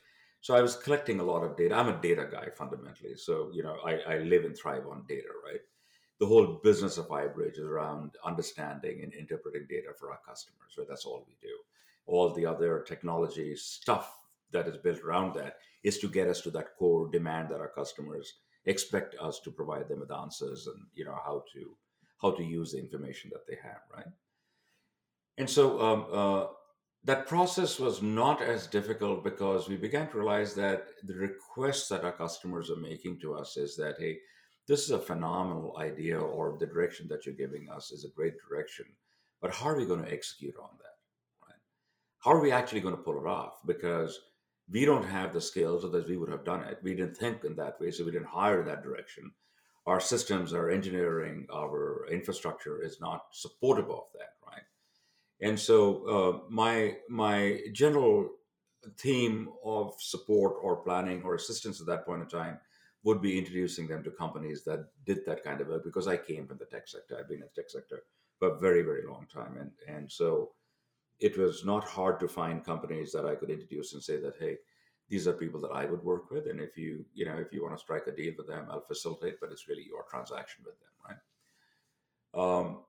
So 0.46 0.54
I 0.54 0.62
was 0.62 0.76
collecting 0.76 1.18
a 1.18 1.24
lot 1.24 1.42
of 1.42 1.56
data. 1.56 1.74
I'm 1.74 1.88
a 1.88 2.00
data 2.00 2.28
guy 2.30 2.48
fundamentally. 2.56 3.16
So 3.16 3.50
you 3.52 3.62
know, 3.64 3.76
I, 3.84 3.94
I 4.14 4.18
live 4.18 4.44
and 4.44 4.56
thrive 4.56 4.86
on 4.86 5.04
data, 5.08 5.32
right? 5.44 5.60
The 6.20 6.26
whole 6.26 6.60
business 6.62 6.98
of 6.98 7.08
iBridge 7.08 7.58
is 7.58 7.66
around 7.66 8.12
understanding 8.24 9.02
and 9.02 9.12
interpreting 9.12 9.66
data 9.68 9.88
for 9.98 10.12
our 10.12 10.20
customers, 10.26 10.72
right? 10.78 10.86
That's 10.88 11.04
all 11.04 11.24
we 11.26 11.36
do 11.42 11.56
all 12.06 12.32
the 12.32 12.46
other 12.46 12.84
technology 12.86 13.56
stuff 13.56 14.20
that 14.52 14.68
is 14.68 14.76
built 14.76 15.00
around 15.00 15.34
that 15.34 15.56
is 15.82 15.98
to 15.98 16.08
get 16.08 16.28
us 16.28 16.40
to 16.40 16.50
that 16.50 16.76
core 16.78 17.08
demand 17.10 17.48
that 17.48 17.60
our 17.60 17.72
customers 17.74 18.34
expect 18.64 19.16
us 19.20 19.40
to 19.40 19.50
provide 19.50 19.88
them 19.88 20.00
with 20.00 20.12
answers 20.12 20.68
and 20.68 20.86
you 20.94 21.04
know 21.04 21.18
how 21.24 21.42
to 21.52 21.76
how 22.22 22.30
to 22.30 22.42
use 22.42 22.72
the 22.72 22.78
information 22.78 23.30
that 23.32 23.46
they 23.46 23.58
have 23.62 23.82
right 23.94 24.12
and 25.38 25.50
so 25.50 25.80
um, 25.80 26.06
uh, 26.12 26.46
that 27.06 27.26
process 27.26 27.78
was 27.78 28.02
not 28.02 28.42
as 28.42 28.66
difficult 28.66 29.24
because 29.24 29.68
we 29.68 29.76
began 29.76 30.08
to 30.10 30.18
realize 30.18 30.54
that 30.54 30.88
the 31.04 31.14
requests 31.14 31.88
that 31.88 32.04
our 32.04 32.12
customers 32.12 32.70
are 32.70 32.76
making 32.76 33.18
to 33.20 33.34
us 33.34 33.56
is 33.56 33.76
that 33.76 33.96
hey 33.98 34.18
this 34.68 34.82
is 34.82 34.90
a 34.90 34.98
phenomenal 34.98 35.76
idea 35.78 36.18
or 36.18 36.56
the 36.60 36.66
direction 36.66 37.06
that 37.08 37.24
you're 37.24 37.34
giving 37.34 37.68
us 37.70 37.92
is 37.92 38.04
a 38.04 38.16
great 38.16 38.34
direction 38.48 38.86
but 39.40 39.54
how 39.54 39.66
are 39.66 39.76
we 39.76 39.86
going 39.86 40.04
to 40.04 40.12
execute 40.12 40.54
on 40.60 40.70
that 40.78 40.96
how 42.26 42.32
are 42.32 42.40
we 42.40 42.50
actually 42.50 42.80
going 42.80 42.96
to 42.96 43.02
pull 43.02 43.20
it 43.20 43.26
off? 43.28 43.60
Because 43.66 44.18
we 44.68 44.84
don't 44.84 45.04
have 45.06 45.32
the 45.32 45.40
skills, 45.40 45.84
otherwise 45.84 46.08
we 46.08 46.16
would 46.16 46.30
have 46.30 46.44
done 46.44 46.64
it. 46.64 46.78
We 46.82 46.94
didn't 46.94 47.16
think 47.16 47.44
in 47.44 47.54
that 47.56 47.80
way, 47.80 47.92
so 47.92 48.04
we 48.04 48.10
didn't 48.10 48.26
hire 48.26 48.64
that 48.64 48.82
direction. 48.82 49.30
our 49.86 50.00
systems, 50.00 50.52
our 50.52 50.68
engineering, 50.68 51.46
our 51.54 52.06
infrastructure 52.10 52.82
is 52.82 53.00
not 53.00 53.26
supportive 53.32 53.88
of 53.88 54.02
that, 54.14 54.30
right? 54.35 54.35
And 55.40 55.58
so 55.58 56.06
uh, 56.06 56.38
my 56.48 56.96
my 57.08 57.60
general 57.72 58.30
theme 58.98 59.48
of 59.64 59.94
support 59.98 60.54
or 60.62 60.76
planning 60.76 61.22
or 61.22 61.34
assistance 61.34 61.80
at 61.80 61.86
that 61.86 62.06
point 62.06 62.22
in 62.22 62.28
time 62.28 62.58
would 63.02 63.20
be 63.22 63.38
introducing 63.38 63.86
them 63.86 64.02
to 64.02 64.10
companies 64.10 64.64
that 64.64 64.88
did 65.04 65.24
that 65.26 65.44
kind 65.44 65.60
of 65.60 65.68
work 65.68 65.84
because 65.84 66.08
I 66.08 66.16
came 66.16 66.46
from 66.46 66.58
the 66.58 66.64
tech 66.66 66.88
sector. 66.88 67.16
I've 67.18 67.28
been 67.28 67.42
in 67.42 67.48
the 67.54 67.62
tech 67.62 67.70
sector 67.70 68.02
for 68.38 68.48
a 68.48 68.58
very, 68.58 68.82
very 68.82 69.06
long 69.06 69.26
time. 69.32 69.56
And, 69.58 69.70
and 69.86 70.10
so 70.10 70.50
it 71.20 71.38
was 71.38 71.64
not 71.64 71.84
hard 71.84 72.18
to 72.20 72.28
find 72.28 72.64
companies 72.64 73.12
that 73.12 73.24
I 73.24 73.34
could 73.34 73.50
introduce 73.50 73.94
and 73.94 74.02
say 74.02 74.18
that, 74.18 74.34
hey, 74.38 74.56
these 75.08 75.28
are 75.28 75.32
people 75.32 75.60
that 75.60 75.70
I 75.70 75.86
would 75.86 76.02
work 76.02 76.30
with. 76.30 76.48
And 76.48 76.60
if 76.60 76.76
you, 76.76 77.04
you 77.14 77.26
know, 77.26 77.36
if 77.36 77.52
you 77.52 77.62
want 77.62 77.76
to 77.76 77.80
strike 77.80 78.08
a 78.08 78.12
deal 78.12 78.34
with 78.36 78.48
them, 78.48 78.66
I'll 78.68 78.80
facilitate, 78.80 79.36
but 79.40 79.52
it's 79.52 79.68
really 79.68 79.86
your 79.86 80.04
transaction 80.10 80.64
with 80.64 80.74
them, 80.80 81.18
right? 82.34 82.58
Um, 82.58 82.80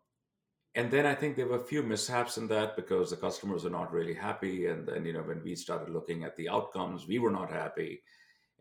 and 0.78 0.92
then 0.92 1.08
I 1.08 1.16
think 1.16 1.36
there 1.36 1.48
were 1.48 1.58
a 1.58 1.72
few 1.72 1.82
mishaps 1.82 2.38
in 2.38 2.48
that 2.50 2.76
because 2.76 3.10
the 3.10 3.16
customers 3.18 3.64
were 3.64 3.72
not 3.72 3.92
really 3.92 4.14
happy. 4.14 4.68
And 4.68 4.88
then, 4.88 5.06
you 5.06 5.14
know, 5.14 5.24
when 5.24 5.44
we 5.44 5.56
started 5.56 5.90
looking 5.90 6.24
at 6.24 6.36
the 6.36 6.50
outcomes, 6.50 7.08
we 7.08 7.18
were 7.18 7.32
not 7.32 7.50
happy. 7.50 8.04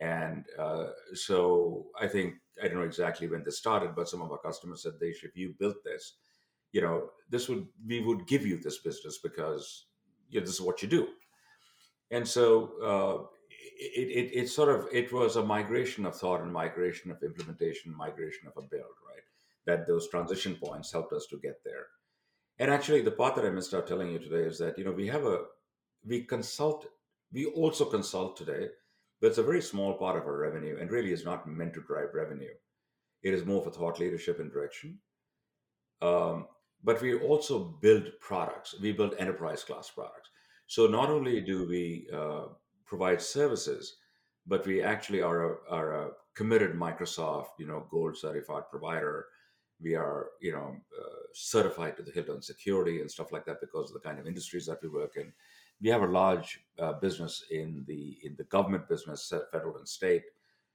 And 0.00 0.46
uh, 0.58 0.86
so 1.12 1.88
I 2.00 2.06
think, 2.08 2.36
I 2.62 2.68
don't 2.68 2.78
know 2.78 2.86
exactly 2.86 3.28
when 3.28 3.44
this 3.44 3.58
started, 3.58 3.94
but 3.94 4.08
some 4.08 4.22
of 4.22 4.32
our 4.32 4.38
customers 4.38 4.82
said, 4.82 4.94
Desh, 4.98 5.24
if 5.24 5.36
you 5.36 5.54
built 5.58 5.84
this, 5.84 6.14
you 6.72 6.80
know, 6.80 7.10
this 7.28 7.50
would, 7.50 7.66
we 7.86 8.00
would 8.00 8.26
give 8.26 8.46
you 8.46 8.56
this 8.62 8.78
business 8.78 9.18
because 9.18 9.84
you 10.30 10.40
know, 10.40 10.46
this 10.46 10.54
is 10.54 10.62
what 10.62 10.80
you 10.80 10.88
do. 10.88 11.08
And 12.10 12.26
so 12.26 12.72
uh, 12.82 13.26
it, 13.78 14.08
it, 14.08 14.38
it 14.38 14.48
sort 14.48 14.70
of, 14.70 14.88
it 14.90 15.12
was 15.12 15.36
a 15.36 15.44
migration 15.44 16.06
of 16.06 16.16
thought 16.16 16.40
and 16.40 16.50
migration 16.50 17.10
of 17.10 17.22
implementation, 17.22 17.94
migration 17.94 18.48
of 18.48 18.54
a 18.56 18.66
build, 18.66 18.96
right? 19.06 19.24
That 19.66 19.86
those 19.86 20.08
transition 20.08 20.54
points 20.54 20.90
helped 20.90 21.12
us 21.12 21.26
to 21.26 21.38
get 21.42 21.62
there. 21.62 21.88
And 22.58 22.70
actually, 22.70 23.02
the 23.02 23.10
part 23.10 23.34
that 23.36 23.44
I 23.44 23.50
missed 23.50 23.74
out 23.74 23.86
telling 23.86 24.10
you 24.10 24.18
today 24.18 24.48
is 24.48 24.58
that, 24.58 24.78
you 24.78 24.84
know, 24.84 24.92
we 24.92 25.06
have 25.08 25.24
a, 25.24 25.44
we 26.06 26.22
consult, 26.22 26.86
we 27.32 27.46
also 27.46 27.84
consult 27.84 28.36
today 28.36 28.68
but 29.20 29.28
it's 29.28 29.38
a 29.38 29.42
very 29.42 29.62
small 29.62 29.94
part 29.94 30.16
of 30.16 30.24
our 30.24 30.36
revenue 30.36 30.76
and 30.80 30.90
really 30.90 31.12
is 31.12 31.24
not 31.24 31.48
meant 31.48 31.74
to 31.74 31.80
drive 31.82 32.10
revenue. 32.12 32.52
It 33.22 33.32
is 33.32 33.44
more 33.44 33.62
for 33.62 33.70
thought 33.70 33.98
leadership 33.98 34.38
and 34.40 34.52
direction. 34.52 34.98
Um, 36.02 36.46
but 36.84 37.00
we 37.00 37.14
also 37.14 37.76
build 37.80 38.10
products. 38.20 38.74
We 38.80 38.92
build 38.92 39.14
enterprise 39.18 39.64
class 39.64 39.90
products. 39.90 40.30
So 40.66 40.86
not 40.86 41.08
only 41.08 41.40
do 41.40 41.66
we 41.66 42.08
uh, 42.12 42.46
provide 42.84 43.22
services, 43.22 43.96
but 44.46 44.66
we 44.66 44.82
actually 44.82 45.22
are 45.22 45.54
a, 45.54 45.56
are 45.70 45.92
a 45.92 46.10
committed 46.34 46.74
Microsoft, 46.74 47.58
you 47.58 47.66
know, 47.66 47.86
gold 47.90 48.16
certified 48.16 48.64
provider. 48.70 49.26
We 49.82 49.94
are, 49.94 50.28
you 50.40 50.52
know, 50.52 50.76
uh, 50.98 51.22
certified 51.34 51.96
to 51.96 52.02
the 52.02 52.12
Hilton 52.12 52.42
security 52.42 53.00
and 53.00 53.10
stuff 53.10 53.32
like 53.32 53.44
that 53.44 53.60
because 53.60 53.90
of 53.90 53.94
the 53.94 54.08
kind 54.08 54.18
of 54.18 54.26
industries 54.26 54.66
that 54.66 54.82
we 54.82 54.88
work 54.88 55.16
in 55.16 55.32
we 55.80 55.88
have 55.90 56.02
a 56.02 56.06
large 56.06 56.60
uh, 56.78 56.94
business 56.94 57.44
in 57.50 57.84
the 57.86 58.18
in 58.22 58.34
the 58.36 58.44
government 58.44 58.88
business, 58.88 59.32
federal 59.52 59.76
and 59.76 59.88
state. 59.88 60.24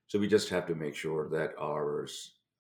So 0.08 0.20
we 0.20 0.28
just 0.28 0.50
have 0.50 0.68
to 0.68 0.76
make 0.76 0.96
sure 0.96 1.30
that 1.30 1.54
our 1.60 2.08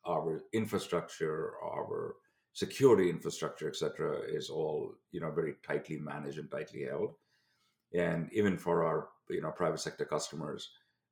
our 0.05 0.41
infrastructure, 0.53 1.53
our 1.63 2.15
security 2.53 3.09
infrastructure, 3.09 3.67
etc., 3.67 4.21
is 4.27 4.49
all 4.49 4.95
you 5.11 5.21
know 5.21 5.31
very 5.31 5.55
tightly 5.65 5.97
managed 5.97 6.39
and 6.39 6.49
tightly 6.49 6.83
held. 6.83 7.13
And 7.93 8.29
even 8.33 8.57
for 8.57 8.83
our 8.83 9.09
you 9.29 9.41
know 9.41 9.51
private 9.51 9.79
sector 9.79 10.05
customers, 10.05 10.69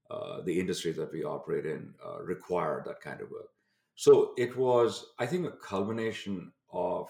uh, 0.09 0.41
the 0.41 0.59
industries 0.59 0.95
that 0.97 1.11
we 1.11 1.23
operate 1.23 1.65
in 1.65 1.93
uh, 2.03 2.23
require 2.23 2.81
that 2.85 3.01
kind 3.01 3.21
of 3.21 3.29
work. 3.29 3.51
So 3.99 4.31
it 4.37 4.55
was, 4.55 5.07
I 5.19 5.25
think, 5.25 5.45
a 5.45 5.51
culmination 5.51 6.53
of 6.71 7.09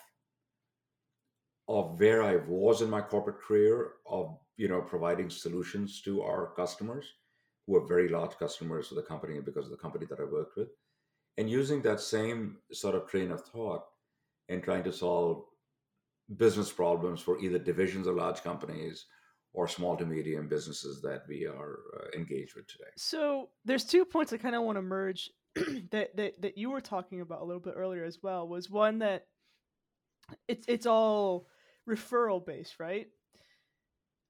of 1.67 1.99
where 1.99 2.23
I 2.23 2.37
was 2.37 2.81
in 2.81 2.89
my 2.89 2.99
corporate 2.99 3.39
career 3.39 3.91
of 4.07 4.35
you 4.57 4.67
know 4.67 4.81
providing 4.81 5.29
solutions 5.29 6.01
to 6.05 6.23
our 6.23 6.51
customers 6.55 7.05
who 7.67 7.75
are 7.75 7.85
very 7.85 8.09
large 8.09 8.35
customers 8.39 8.87
for 8.87 8.95
the 8.95 9.03
company 9.03 9.39
because 9.39 9.65
of 9.65 9.71
the 9.71 9.83
company 9.85 10.07
that 10.07 10.19
I 10.19 10.23
worked 10.23 10.57
with 10.57 10.69
and 11.37 11.47
using 11.47 11.83
that 11.83 11.99
same 11.99 12.57
sort 12.71 12.95
of 12.95 13.07
train 13.07 13.29
of 13.29 13.45
thought 13.45 13.83
and 14.47 14.63
trying 14.63 14.83
to 14.85 14.91
solve 14.91 15.43
business 16.37 16.71
problems 16.71 17.21
for 17.21 17.39
either 17.39 17.59
divisions 17.59 18.07
of 18.07 18.15
large 18.15 18.41
companies 18.41 19.05
or 19.53 19.67
small 19.67 19.95
to 19.97 20.07
medium 20.07 20.47
businesses 20.47 21.03
that 21.03 21.21
we 21.27 21.45
are 21.45 21.79
uh, 21.97 22.17
engaged 22.17 22.55
with 22.55 22.67
today. 22.67 22.93
So 22.97 23.49
there's 23.63 23.85
two 23.85 24.05
points 24.05 24.33
I 24.33 24.37
kind 24.37 24.55
of 24.55 24.63
want 24.63 24.79
to 24.79 24.81
merge 24.81 25.29
that, 25.91 26.15
that 26.15 26.41
that 26.41 26.57
you 26.57 26.69
were 26.71 26.81
talking 26.81 27.21
about 27.21 27.41
a 27.41 27.45
little 27.45 27.61
bit 27.61 27.73
earlier 27.75 28.03
as 28.03 28.19
well 28.21 28.47
was 28.47 28.69
one 28.69 28.99
that 28.99 29.25
it's 30.47 30.65
it's 30.67 30.85
all 30.85 31.47
referral 31.87 32.45
based, 32.45 32.79
right? 32.79 33.07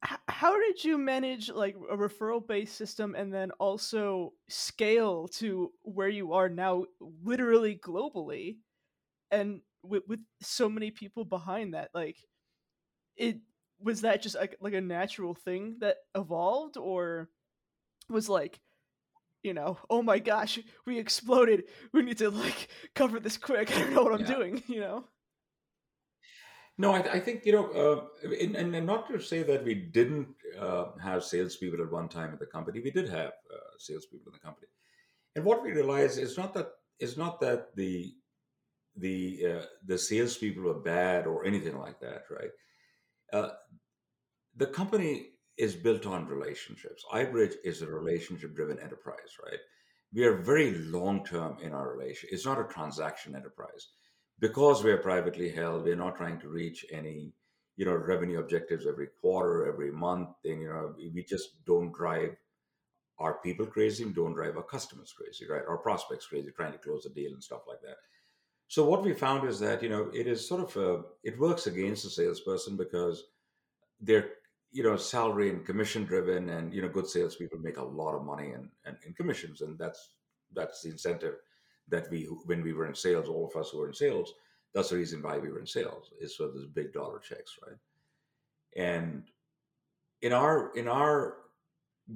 H- 0.05 0.17
how 0.29 0.57
did 0.59 0.83
you 0.83 0.97
manage 0.97 1.49
like 1.49 1.75
a 1.89 1.97
referral 1.97 2.45
based 2.45 2.75
system 2.75 3.15
and 3.15 3.33
then 3.33 3.51
also 3.59 4.33
scale 4.47 5.27
to 5.39 5.73
where 5.83 6.07
you 6.09 6.33
are 6.33 6.47
now, 6.49 6.85
literally 7.23 7.75
globally, 7.75 8.57
and 9.31 9.61
with, 9.83 10.03
with 10.07 10.21
so 10.41 10.69
many 10.69 10.91
people 10.91 11.25
behind 11.25 11.73
that? 11.75 11.91
Like, 11.93 12.17
it 13.17 13.39
was 13.79 14.01
that 14.01 14.21
just 14.21 14.35
like 14.35 14.55
like 14.61 14.73
a 14.73 14.81
natural 14.81 15.33
thing 15.33 15.77
that 15.79 15.97
evolved, 16.15 16.77
or 16.77 17.29
was 18.09 18.29
like 18.29 18.59
you 19.43 19.53
know, 19.53 19.77
oh 19.89 20.01
my 20.01 20.19
gosh, 20.19 20.59
we 20.85 20.99
exploded. 20.99 21.63
We 21.93 22.01
need 22.03 22.17
to 22.19 22.29
like 22.29 22.67
cover 22.95 23.19
this 23.19 23.37
quick. 23.37 23.75
I 23.75 23.79
don't 23.79 23.93
know 23.93 24.03
what 24.03 24.13
I'm 24.13 24.21
yeah. 24.21 24.35
doing, 24.35 24.63
you 24.67 24.81
know. 24.81 25.05
No, 26.77 26.93
I, 26.93 26.99
I 26.99 27.19
think 27.19 27.45
you 27.45 27.51
know, 27.51 27.67
uh, 27.71 28.27
and, 28.41 28.55
and 28.55 28.85
not 28.85 29.09
to 29.09 29.19
say 29.19 29.43
that 29.43 29.65
we 29.65 29.75
didn't 29.75 30.29
uh, 30.57 30.85
have 31.01 31.23
salespeople 31.25 31.83
at 31.83 31.91
one 31.91 32.07
time 32.07 32.31
at 32.31 32.39
the 32.39 32.45
company. 32.45 32.79
We 32.79 32.91
did 32.91 33.09
have 33.09 33.33
uh, 33.53 33.71
salespeople 33.77 34.27
in 34.27 34.33
the 34.33 34.39
company, 34.39 34.67
and 35.35 35.43
what 35.43 35.61
we 35.61 35.73
realized 35.73 36.17
is 36.17 36.37
not 36.37 36.53
that 36.53 36.69
is 36.99 37.17
not 37.17 37.41
that 37.41 37.75
the 37.75 38.13
the 38.95 39.45
uh, 39.45 39.65
the 39.85 39.97
salespeople 39.97 40.63
were 40.63 40.79
bad 40.79 41.27
or 41.27 41.45
anything 41.45 41.77
like 41.77 41.99
that, 41.99 42.23
right? 42.29 42.51
Uh, 43.33 43.49
the 44.55 44.67
company 44.67 45.31
is 45.59 45.75
built 45.75 46.07
on 46.07 46.25
relationships. 46.25 47.03
iBridge 47.13 47.55
is 47.65 47.81
a 47.81 47.87
relationship-driven 47.87 48.79
enterprise, 48.79 49.37
right? 49.45 49.59
We 50.13 50.23
are 50.23 50.37
very 50.37 50.73
long-term 50.73 51.57
in 51.61 51.73
our 51.73 51.95
relation. 51.95 52.29
It's 52.31 52.45
not 52.45 52.59
a 52.59 52.63
transaction 52.63 53.35
enterprise 53.35 53.89
because 54.39 54.83
we're 54.83 54.97
privately 54.97 55.49
held, 55.49 55.83
we're 55.83 55.95
not 55.97 56.15
trying 56.15 56.39
to 56.39 56.47
reach 56.47 56.85
any, 56.91 57.33
you 57.75 57.85
know, 57.85 57.93
revenue 57.93 58.39
objectives 58.39 58.87
every 58.87 59.07
quarter, 59.21 59.67
every 59.67 59.91
month. 59.91 60.29
And, 60.45 60.61
you 60.61 60.69
know, 60.69 60.95
we 61.13 61.23
just 61.23 61.63
don't 61.65 61.93
drive 61.93 62.35
our 63.19 63.39
people 63.43 63.65
crazy 63.65 64.03
and 64.03 64.15
don't 64.15 64.33
drive 64.33 64.55
our 64.55 64.63
customers 64.63 65.13
crazy, 65.15 65.45
right? 65.45 65.63
Our 65.67 65.77
prospects 65.77 66.27
crazy, 66.27 66.51
trying 66.55 66.71
to 66.71 66.77
close 66.77 67.05
a 67.05 67.09
deal 67.09 67.33
and 67.33 67.43
stuff 67.43 67.63
like 67.67 67.81
that. 67.81 67.97
So 68.69 68.85
what 68.85 69.03
we 69.03 69.13
found 69.13 69.47
is 69.49 69.59
that, 69.59 69.83
you 69.83 69.89
know, 69.89 70.09
it 70.13 70.25
is 70.25 70.47
sort 70.47 70.61
of 70.61 70.77
a, 70.77 71.01
it 71.23 71.37
works 71.37 71.67
against 71.67 72.03
the 72.03 72.09
salesperson 72.09 72.77
because 72.77 73.25
they're, 73.99 74.29
you 74.71 74.83
know, 74.83 74.97
salary 74.97 75.49
and 75.49 75.65
commission 75.65 76.03
driven 76.03 76.49
and, 76.49 76.73
you 76.73 76.81
know, 76.81 76.89
good 76.89 77.07
salespeople 77.07 77.59
make 77.59 77.77
a 77.77 77.83
lot 77.83 78.15
of 78.15 78.23
money 78.23 78.51
in, 78.51 78.69
in, 78.85 78.97
in 79.05 79.13
commissions. 79.13 79.61
And 79.61 79.77
that's, 79.77 80.11
that's 80.53 80.81
the 80.81 80.89
incentive 80.89 81.35
that 81.89 82.09
we 82.09 82.23
when 82.45 82.63
we 82.63 82.73
were 82.73 82.87
in 82.87 82.95
sales, 82.95 83.27
all 83.27 83.47
of 83.47 83.59
us 83.59 83.69
who 83.69 83.79
were 83.79 83.87
in 83.87 83.93
sales, 83.93 84.33
that's 84.73 84.89
the 84.89 84.95
reason 84.95 85.21
why 85.21 85.37
we 85.37 85.49
were 85.49 85.59
in 85.59 85.67
sales 85.67 86.11
is 86.19 86.35
for 86.35 86.47
those 86.47 86.67
big 86.67 86.93
dollar 86.93 87.19
checks, 87.19 87.57
right? 87.65 87.77
And 88.75 89.23
in 90.21 90.33
our 90.33 90.71
in 90.75 90.87
our 90.87 91.37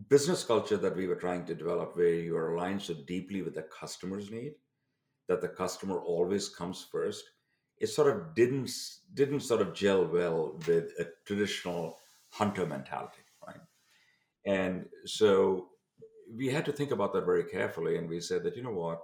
business 0.09 0.43
culture 0.43 0.77
that 0.77 0.95
we 0.95 1.07
were 1.07 1.15
trying 1.15 1.45
to 1.45 1.55
develop, 1.55 1.95
where 1.95 2.13
you 2.13 2.35
are 2.35 2.55
aligned 2.55 2.81
so 2.81 2.93
deeply 3.07 3.41
with 3.41 3.55
the 3.55 3.63
customer's 3.63 4.31
need, 4.31 4.53
that 5.27 5.41
the 5.41 5.47
customer 5.47 5.99
always 5.99 6.49
comes 6.49 6.85
first, 6.91 7.23
it 7.79 7.87
sort 7.87 8.15
of 8.15 8.35
didn't 8.35 8.71
didn't 9.13 9.41
sort 9.41 9.61
of 9.61 9.73
gel 9.73 10.05
well 10.05 10.59
with 10.67 10.91
a 10.99 11.07
traditional 11.25 11.97
hunter 12.33 12.65
mentality, 12.65 13.23
right? 13.45 13.61
And 14.45 14.85
so 15.05 15.67
we 16.35 16.47
had 16.47 16.65
to 16.65 16.71
think 16.71 16.91
about 16.91 17.13
that 17.13 17.25
very 17.25 17.43
carefully, 17.43 17.97
and 17.97 18.09
we 18.09 18.19
said 18.19 18.43
that 18.43 18.57
you 18.57 18.63
know 18.63 18.71
what 18.71 19.01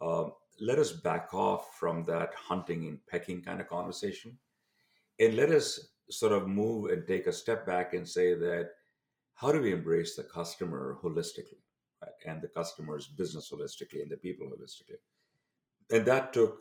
um, 0.00 0.32
let 0.60 0.78
us 0.78 0.92
back 0.92 1.32
off 1.32 1.76
from 1.78 2.04
that 2.06 2.32
hunting 2.34 2.86
and 2.88 2.98
pecking 3.06 3.42
kind 3.42 3.60
of 3.60 3.68
conversation 3.68 4.36
and 5.18 5.36
let 5.36 5.50
us 5.50 5.88
sort 6.10 6.32
of 6.32 6.48
move 6.48 6.90
and 6.90 7.06
take 7.06 7.26
a 7.26 7.32
step 7.32 7.66
back 7.66 7.94
and 7.94 8.08
say 8.08 8.34
that 8.34 8.70
how 9.34 9.52
do 9.52 9.60
we 9.60 9.72
embrace 9.72 10.16
the 10.16 10.22
customer 10.22 10.98
holistically 11.02 11.62
right? 12.02 12.12
and 12.26 12.42
the 12.42 12.48
customer's 12.48 13.06
business 13.06 13.50
holistically 13.52 14.02
and 14.02 14.10
the 14.10 14.16
people 14.16 14.46
holistically 14.46 14.98
and 15.90 16.04
that 16.06 16.32
took 16.32 16.58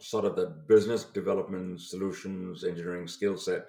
sort 0.00 0.24
of 0.24 0.36
the 0.36 0.46
business 0.68 1.04
development 1.04 1.80
solutions 1.80 2.64
engineering 2.64 3.08
skill 3.08 3.36
set 3.36 3.66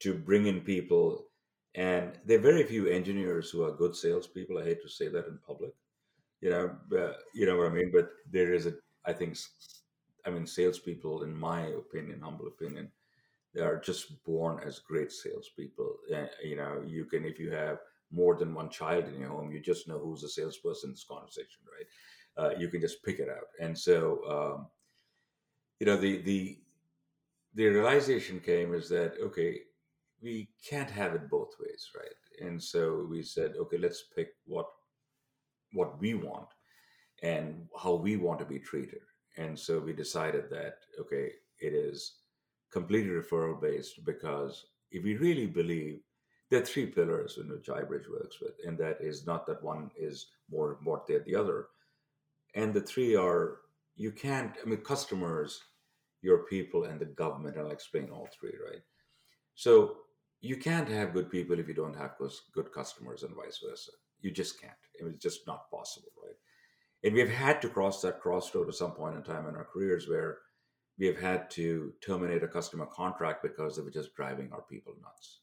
to 0.00 0.14
bring 0.14 0.46
in 0.46 0.60
people 0.60 1.26
and 1.74 2.18
there 2.24 2.38
are 2.38 2.42
very 2.52 2.64
few 2.64 2.86
engineers 2.86 3.50
who 3.50 3.62
are 3.64 3.72
good 3.82 3.94
salespeople 3.96 4.58
i 4.58 4.64
hate 4.64 4.82
to 4.82 4.88
say 4.88 5.08
that 5.08 5.26
in 5.32 5.38
public 5.46 5.74
You 6.44 6.50
know, 6.54 6.66
uh, 7.00 7.14
you 7.38 7.46
know 7.46 7.56
what 7.58 7.70
I 7.72 7.74
mean. 7.78 7.90
But 7.96 8.08
there 8.36 8.50
is 8.58 8.64
a, 8.70 8.72
I 9.10 9.12
think, 9.18 9.32
I 10.26 10.30
mean, 10.30 10.46
salespeople, 10.46 11.22
in 11.22 11.34
my 11.36 11.60
opinion, 11.82 12.20
humble 12.20 12.48
opinion, 12.48 12.90
they 13.54 13.62
are 13.62 13.78
just 13.80 14.22
born 14.24 14.60
as 14.64 14.78
great 14.80 15.12
salespeople. 15.12 15.90
Uh, 16.14 16.26
you 16.44 16.56
know, 16.56 16.82
you 16.86 17.04
can 17.06 17.24
if 17.24 17.38
you 17.38 17.50
have 17.52 17.78
more 18.10 18.34
than 18.36 18.54
one 18.54 18.70
child 18.70 19.04
in 19.06 19.20
your 19.20 19.30
home, 19.30 19.50
you 19.52 19.60
just 19.60 19.88
know 19.88 19.98
who's 19.98 20.22
the 20.22 20.28
salesperson 20.28 20.90
in 20.90 20.94
this 20.94 21.04
conversation, 21.04 21.62
right? 21.74 21.88
Uh, 22.42 22.52
you 22.58 22.68
can 22.68 22.80
just 22.80 23.02
pick 23.04 23.18
it 23.18 23.28
out. 23.30 23.48
And 23.60 23.78
so, 23.78 23.98
um, 24.36 24.66
you 25.80 25.86
know, 25.86 25.96
the 25.96 26.18
the 26.22 26.58
the 27.54 27.66
realization 27.68 28.40
came 28.40 28.74
is 28.74 28.88
that 28.90 29.14
okay, 29.20 29.60
we 30.22 30.48
can't 30.68 30.90
have 30.90 31.14
it 31.14 31.30
both 31.30 31.52
ways, 31.60 31.90
right? 31.96 32.46
And 32.46 32.62
so 32.62 33.06
we 33.08 33.22
said, 33.22 33.54
okay, 33.58 33.78
let's 33.78 34.04
pick 34.14 34.28
what 34.46 34.66
what 35.72 36.00
we 36.00 36.14
want 36.14 36.48
and 37.22 37.66
how 37.82 37.94
we 37.94 38.16
want 38.16 38.38
to 38.38 38.44
be 38.44 38.58
treated. 38.58 39.00
And 39.36 39.58
so 39.58 39.78
we 39.78 39.92
decided 39.92 40.44
that 40.50 40.78
okay, 41.00 41.32
it 41.58 41.74
is 41.74 42.16
completely 42.72 43.12
referral 43.12 43.60
based 43.60 44.04
because 44.04 44.66
if 44.90 45.02
we 45.02 45.16
really 45.16 45.46
believe 45.46 46.00
there 46.50 46.62
are 46.62 46.64
three 46.64 46.86
pillars 46.86 47.38
in 47.38 47.48
which 47.48 47.66
iBridge 47.66 48.08
works 48.10 48.40
with, 48.40 48.54
and 48.64 48.78
that 48.78 48.98
is 49.00 49.26
not 49.26 49.46
that 49.46 49.62
one 49.62 49.90
is 49.96 50.28
more 50.50 50.70
important 50.70 51.08
than 51.08 51.24
the 51.26 51.38
other. 51.38 51.66
And 52.54 52.72
the 52.72 52.80
three 52.80 53.16
are 53.16 53.58
you 53.96 54.12
can't, 54.12 54.52
I 54.62 54.68
mean, 54.68 54.80
customers, 54.80 55.60
your 56.22 56.38
people, 56.44 56.84
and 56.84 57.00
the 57.00 57.06
government, 57.06 57.56
and 57.56 57.66
I'll 57.66 57.72
explain 57.72 58.10
all 58.10 58.28
three, 58.38 58.52
right? 58.64 58.82
So 59.54 59.96
you 60.46 60.56
can't 60.56 60.88
have 60.88 61.12
good 61.12 61.30
people 61.30 61.58
if 61.58 61.68
you 61.68 61.74
don't 61.74 61.96
have 61.96 62.12
good 62.52 62.72
customers 62.72 63.22
and 63.22 63.34
vice 63.34 63.60
versa. 63.66 63.92
You 64.20 64.30
just 64.30 64.60
can't. 64.60 64.72
It's 64.94 65.22
just 65.22 65.46
not 65.46 65.70
possible, 65.70 66.08
right? 66.22 66.36
And 67.04 67.14
we've 67.14 67.30
had 67.30 67.60
to 67.62 67.68
cross 67.68 68.02
that 68.02 68.20
crossroad 68.20 68.68
at 68.68 68.74
some 68.74 68.92
point 68.92 69.16
in 69.16 69.22
time 69.22 69.46
in 69.46 69.56
our 69.56 69.64
careers 69.64 70.08
where 70.08 70.38
we 70.98 71.06
have 71.06 71.20
had 71.20 71.50
to 71.50 71.92
terminate 72.04 72.42
a 72.42 72.48
customer 72.48 72.86
contract 72.86 73.42
because 73.42 73.76
they 73.76 73.82
were 73.82 73.90
just 73.90 74.14
driving 74.14 74.50
our 74.52 74.62
people 74.62 74.94
nuts 75.02 75.40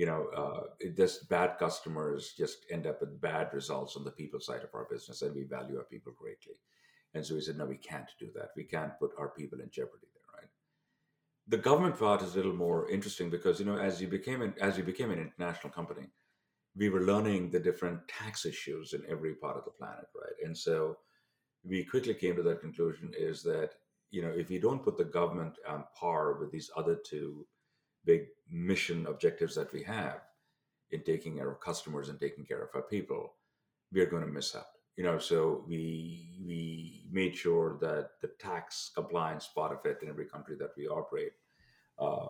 you 0.00 0.06
know, 0.06 0.28
uh, 0.34 0.62
just 0.96 1.28
bad 1.28 1.58
customers 1.58 2.32
just 2.34 2.64
end 2.70 2.86
up 2.86 3.02
with 3.02 3.20
bad 3.20 3.52
results 3.52 3.96
on 3.96 4.04
the 4.04 4.10
people 4.10 4.40
side 4.40 4.62
of 4.62 4.74
our 4.74 4.86
business, 4.90 5.20
and 5.20 5.34
we 5.34 5.42
value 5.42 5.76
our 5.76 5.84
people 5.84 6.10
greatly. 6.16 6.54
And 7.12 7.22
so 7.22 7.34
we 7.34 7.42
said, 7.42 7.58
no, 7.58 7.66
we 7.66 7.76
can't 7.76 8.08
do 8.18 8.30
that. 8.34 8.48
We 8.56 8.64
can't 8.64 8.98
put 8.98 9.10
our 9.18 9.28
people 9.28 9.60
in 9.60 9.68
jeopardy? 9.70 10.06
The 11.48 11.58
government 11.58 11.98
part 11.98 12.22
is 12.22 12.34
a 12.34 12.36
little 12.36 12.54
more 12.54 12.88
interesting 12.90 13.30
because 13.30 13.58
you 13.58 13.66
know, 13.66 13.78
as 13.78 14.00
you 14.00 14.08
became 14.08 14.42
an, 14.42 14.54
as 14.60 14.78
you 14.78 14.84
became 14.84 15.10
an 15.10 15.18
international 15.18 15.72
company, 15.72 16.06
we 16.76 16.88
were 16.88 17.00
learning 17.00 17.50
the 17.50 17.58
different 17.58 18.06
tax 18.06 18.46
issues 18.46 18.92
in 18.92 19.02
every 19.08 19.34
part 19.34 19.56
of 19.56 19.64
the 19.64 19.70
planet, 19.72 20.06
right? 20.14 20.34
And 20.44 20.56
so 20.56 20.96
we 21.64 21.84
quickly 21.84 22.14
came 22.14 22.36
to 22.36 22.42
that 22.42 22.60
conclusion: 22.60 23.12
is 23.16 23.42
that 23.42 23.72
you 24.10 24.22
know, 24.22 24.30
if 24.30 24.50
you 24.50 24.60
don't 24.60 24.82
put 24.82 24.98
the 24.98 25.04
government 25.04 25.54
on 25.68 25.84
par 25.98 26.34
with 26.34 26.50
these 26.50 26.70
other 26.76 26.96
two 26.96 27.46
big 28.04 28.26
mission 28.50 29.06
objectives 29.06 29.54
that 29.54 29.72
we 29.72 29.82
have 29.82 30.20
in 30.90 31.02
taking 31.02 31.36
care 31.36 31.50
of 31.50 31.60
customers 31.60 32.08
and 32.08 32.18
taking 32.18 32.44
care 32.44 32.62
of 32.62 32.70
our 32.74 32.82
people, 32.82 33.34
we 33.92 34.00
are 34.00 34.06
going 34.06 34.24
to 34.24 34.28
miss 34.28 34.56
out. 34.56 34.79
You 35.00 35.06
know, 35.06 35.18
so 35.18 35.64
we 35.66 36.28
we 36.46 37.06
made 37.10 37.34
sure 37.34 37.78
that 37.80 38.20
the 38.20 38.28
tax 38.38 38.90
compliance 38.94 39.48
part 39.48 39.72
of 39.72 39.86
it 39.90 40.02
in 40.02 40.10
every 40.10 40.26
country 40.26 40.56
that 40.56 40.72
we 40.76 40.88
operate 40.88 41.32
uh, 41.98 42.26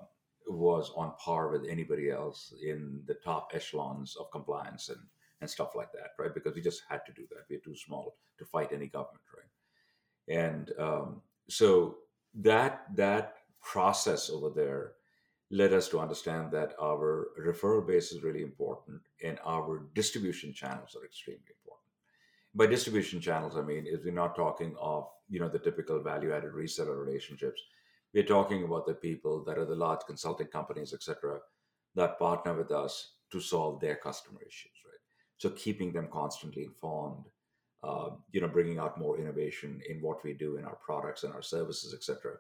was 0.46 0.92
on 0.94 1.14
par 1.18 1.48
with 1.50 1.64
anybody 1.68 2.10
else 2.12 2.54
in 2.62 3.02
the 3.08 3.14
top 3.24 3.50
echelons 3.54 4.14
of 4.14 4.30
compliance 4.30 4.88
and 4.88 5.00
and 5.40 5.50
stuff 5.50 5.74
like 5.74 5.90
that, 5.90 6.10
right? 6.16 6.32
Because 6.32 6.54
we 6.54 6.60
just 6.60 6.84
had 6.88 7.04
to 7.06 7.12
do 7.12 7.26
that. 7.30 7.42
We're 7.50 7.58
too 7.58 7.74
small 7.74 8.14
to 8.38 8.44
fight 8.44 8.70
any 8.72 8.86
government, 8.86 9.26
right? 9.36 10.38
And 10.44 10.70
um, 10.78 11.22
so 11.48 11.96
that 12.34 12.84
that 12.94 13.38
process 13.60 14.30
over 14.30 14.48
there 14.48 14.92
led 15.50 15.72
us 15.72 15.88
to 15.88 15.98
understand 15.98 16.52
that 16.52 16.76
our 16.80 17.30
referral 17.44 17.84
base 17.84 18.12
is 18.12 18.22
really 18.22 18.42
important 18.42 19.00
and 19.24 19.40
our 19.44 19.88
distribution 19.92 20.52
channels 20.52 20.94
are 20.94 21.04
extremely 21.04 21.40
important. 21.40 21.59
By 22.54 22.66
distribution 22.66 23.20
channels, 23.20 23.56
I 23.56 23.62
mean 23.62 23.86
is 23.86 24.04
we're 24.04 24.12
not 24.12 24.34
talking 24.34 24.74
of 24.80 25.08
you 25.28 25.40
know 25.40 25.48
the 25.48 25.58
typical 25.58 26.02
value-added 26.02 26.52
reseller 26.52 26.98
relationships. 26.98 27.62
We're 28.12 28.24
talking 28.24 28.64
about 28.64 28.86
the 28.86 28.94
people 28.94 29.44
that 29.44 29.56
are 29.58 29.64
the 29.64 29.76
large 29.76 30.00
consulting 30.06 30.48
companies, 30.48 30.92
etc., 30.92 31.38
that 31.94 32.18
partner 32.18 32.54
with 32.54 32.72
us 32.72 33.12
to 33.30 33.40
solve 33.40 33.80
their 33.80 33.94
customer 33.94 34.40
issues, 34.42 34.72
right? 34.84 34.98
So 35.38 35.50
keeping 35.50 35.92
them 35.92 36.08
constantly 36.12 36.64
informed, 36.64 37.26
uh, 37.84 38.10
you 38.32 38.40
know, 38.40 38.48
bringing 38.48 38.78
out 38.78 38.98
more 38.98 39.16
innovation 39.18 39.80
in 39.88 40.02
what 40.02 40.24
we 40.24 40.32
do 40.32 40.56
in 40.56 40.64
our 40.64 40.76
products 40.84 41.22
and 41.22 41.32
our 41.32 41.42
services, 41.42 41.94
etc. 41.94 42.34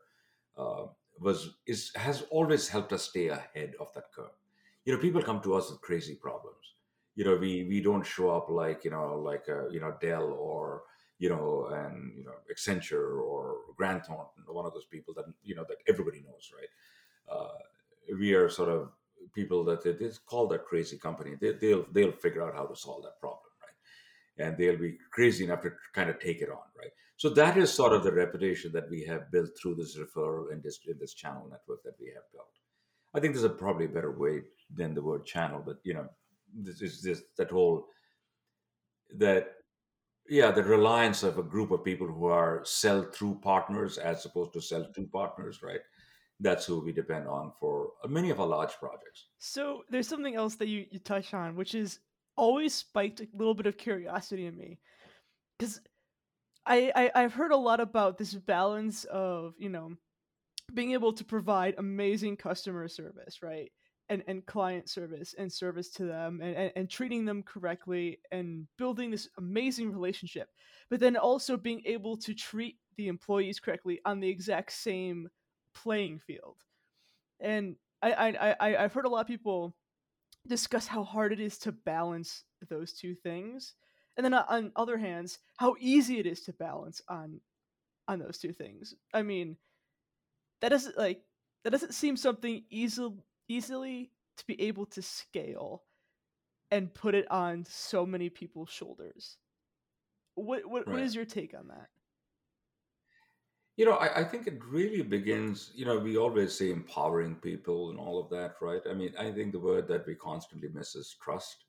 Uh, 0.58 0.86
was 1.20 1.56
is 1.66 1.92
has 1.94 2.22
always 2.30 2.68
helped 2.68 2.92
us 2.92 3.04
stay 3.04 3.28
ahead 3.28 3.74
of 3.78 3.92
that 3.94 4.12
curve. 4.14 4.36
You 4.84 4.94
know, 4.94 4.98
people 4.98 5.22
come 5.22 5.40
to 5.42 5.54
us 5.54 5.70
with 5.70 5.80
crazy 5.82 6.14
problems. 6.14 6.56
You 7.20 7.26
know, 7.26 7.36
we 7.36 7.52
we 7.72 7.78
don't 7.88 8.06
show 8.14 8.30
up 8.30 8.46
like 8.48 8.80
you 8.86 8.92
know 8.94 9.06
like 9.30 9.46
a, 9.56 9.58
you 9.74 9.80
know 9.82 9.92
Dell 10.00 10.28
or 10.48 10.84
you 11.18 11.28
know 11.28 11.68
and 11.70 12.16
you 12.16 12.24
know 12.24 12.36
Accenture 12.50 13.08
or 13.30 13.40
Grant 13.76 14.06
Thornton, 14.06 14.42
one 14.46 14.64
of 14.64 14.72
those 14.72 14.86
people 14.94 15.12
that 15.16 15.26
you 15.42 15.54
know 15.54 15.66
that 15.68 15.80
everybody 15.86 16.20
knows, 16.26 16.50
right? 16.58 16.72
Uh, 17.30 17.58
we 18.18 18.32
are 18.32 18.48
sort 18.48 18.70
of 18.70 18.88
people 19.34 19.60
that 19.64 19.84
they, 19.84 19.92
they 19.92 20.10
call 20.24 20.48
that 20.48 20.64
crazy 20.64 20.96
company. 20.96 21.32
They, 21.38 21.52
they'll 21.60 21.84
they'll 21.92 22.20
figure 22.24 22.42
out 22.42 22.54
how 22.54 22.64
to 22.64 22.74
solve 22.74 23.02
that 23.02 23.20
problem, 23.20 23.50
right? 23.64 24.46
And 24.46 24.56
they'll 24.56 24.78
be 24.78 24.96
crazy 25.12 25.44
enough 25.44 25.60
to 25.64 25.72
kind 25.92 26.08
of 26.08 26.18
take 26.20 26.40
it 26.40 26.48
on, 26.48 26.66
right? 26.74 26.94
So 27.18 27.28
that 27.40 27.58
is 27.58 27.70
sort 27.70 27.92
of 27.92 28.02
the 28.02 28.12
reputation 28.12 28.72
that 28.72 28.88
we 28.88 29.04
have 29.04 29.30
built 29.30 29.50
through 29.60 29.74
this 29.74 29.98
referral 29.98 30.50
and 30.52 30.62
this, 30.62 30.78
this 30.98 31.12
channel 31.12 31.46
network 31.50 31.82
that 31.84 32.00
we 32.00 32.06
have 32.14 32.24
built. 32.32 32.48
I 33.12 33.20
think 33.20 33.34
there's 33.34 33.44
a 33.44 33.50
probably 33.50 33.88
better 33.88 34.10
way 34.10 34.40
than 34.74 34.94
the 34.94 35.02
word 35.02 35.26
channel, 35.26 35.62
but 35.62 35.80
you 35.84 35.92
know, 35.92 36.08
this 36.54 36.82
is 36.82 37.02
this 37.02 37.22
that 37.36 37.50
whole 37.50 37.86
that 39.16 39.54
yeah, 40.28 40.52
the 40.52 40.62
reliance 40.62 41.24
of 41.24 41.38
a 41.38 41.42
group 41.42 41.72
of 41.72 41.84
people 41.84 42.06
who 42.06 42.26
are 42.26 42.60
sell 42.64 43.02
through 43.02 43.40
partners 43.42 43.98
as 43.98 44.24
opposed 44.24 44.52
to 44.52 44.60
sell 44.60 44.86
to 44.94 45.06
partners, 45.08 45.60
right? 45.62 45.80
That's 46.38 46.64
who 46.64 46.80
we 46.80 46.92
depend 46.92 47.26
on 47.26 47.52
for 47.58 47.90
uh, 48.04 48.08
many 48.08 48.30
of 48.30 48.40
our 48.40 48.46
large 48.46 48.74
projects. 48.78 49.26
So 49.40 49.82
there's 49.90 50.08
something 50.08 50.36
else 50.36 50.54
that 50.56 50.68
you, 50.68 50.86
you 50.90 51.00
touch 51.00 51.34
on, 51.34 51.56
which 51.56 51.74
is 51.74 51.98
always 52.36 52.72
spiked 52.72 53.20
a 53.20 53.26
little 53.34 53.54
bit 53.54 53.66
of 53.66 53.76
curiosity 53.76 54.46
in 54.46 54.56
me. 54.56 54.78
Because 55.58 55.80
I, 56.64 56.92
I 56.94 57.10
I've 57.14 57.34
heard 57.34 57.50
a 57.50 57.56
lot 57.56 57.80
about 57.80 58.16
this 58.16 58.32
balance 58.32 59.04
of 59.04 59.54
you 59.58 59.68
know 59.68 59.96
being 60.72 60.92
able 60.92 61.12
to 61.14 61.24
provide 61.24 61.74
amazing 61.76 62.36
customer 62.36 62.86
service, 62.86 63.42
right? 63.42 63.72
And, 64.10 64.24
and 64.26 64.44
client 64.44 64.90
service 64.90 65.36
and 65.38 65.52
service 65.52 65.88
to 65.92 66.04
them 66.04 66.40
and, 66.42 66.56
and, 66.56 66.72
and, 66.74 66.90
treating 66.90 67.24
them 67.24 67.44
correctly 67.44 68.18
and 68.32 68.66
building 68.76 69.08
this 69.12 69.28
amazing 69.38 69.92
relationship 69.92 70.48
but 70.90 70.98
then 70.98 71.16
also 71.16 71.56
being 71.56 71.80
able 71.86 72.16
to 72.16 72.34
treat 72.34 72.76
the 72.96 73.06
employees 73.06 73.60
correctly 73.60 74.00
on 74.04 74.18
the 74.18 74.28
exact 74.28 74.72
same 74.72 75.28
playing 75.74 76.18
field. 76.18 76.56
And 77.38 77.76
I, 78.02 78.12
I, 78.12 78.56
I 78.60 78.84
i've 78.84 78.92
heard 78.92 79.04
a 79.04 79.08
lot 79.08 79.20
of 79.20 79.26
people 79.26 79.74
discuss 80.46 80.86
how 80.86 81.04
hard 81.04 81.32
it 81.32 81.40
is 81.40 81.58
to 81.58 81.72
balance 81.72 82.44
those 82.68 82.92
two 82.92 83.14
things 83.14 83.74
and 84.16 84.24
then 84.24 84.34
uh, 84.34 84.44
on 84.48 84.72
other 84.76 84.96
hands 84.96 85.38
how 85.58 85.74
easy 85.78 86.18
it 86.18 86.26
is 86.26 86.40
to 86.42 86.52
balance 86.54 87.02
on 87.08 87.40
on 88.08 88.18
those 88.18 88.38
two 88.38 88.52
things. 88.52 88.94
I 89.14 89.22
mean 89.22 89.56
that 90.60 90.70
doesn't 90.70 90.98
like 90.98 91.22
that 91.64 91.70
doesn't 91.70 91.94
seem 91.94 92.16
something 92.16 92.64
easily 92.70 93.14
easily 93.50 94.10
to 94.36 94.46
be 94.46 94.60
able 94.60 94.86
to 94.86 95.02
scale 95.02 95.82
and 96.70 96.94
put 96.94 97.14
it 97.14 97.30
on 97.30 97.64
so 97.68 98.06
many 98.06 98.28
people's 98.28 98.70
shoulders 98.70 99.36
what 100.34 100.64
what, 100.66 100.86
right. 100.86 100.94
what 100.94 101.02
is 101.02 101.14
your 101.14 101.24
take 101.24 101.54
on 101.54 101.68
that 101.68 101.88
you 103.76 103.84
know 103.84 103.94
I, 103.94 104.20
I 104.20 104.24
think 104.24 104.46
it 104.46 104.58
really 104.68 105.02
begins 105.02 105.70
you 105.74 105.84
know 105.84 105.98
we 105.98 106.16
always 106.16 106.56
say 106.56 106.70
empowering 106.70 107.34
people 107.36 107.90
and 107.90 107.98
all 107.98 108.18
of 108.18 108.30
that 108.30 108.54
right 108.60 108.82
i 108.88 108.94
mean 108.94 109.12
i 109.18 109.30
think 109.30 109.52
the 109.52 109.58
word 109.58 109.88
that 109.88 110.06
we 110.06 110.14
constantly 110.14 110.68
miss 110.72 110.94
is 110.94 111.16
trust 111.20 111.64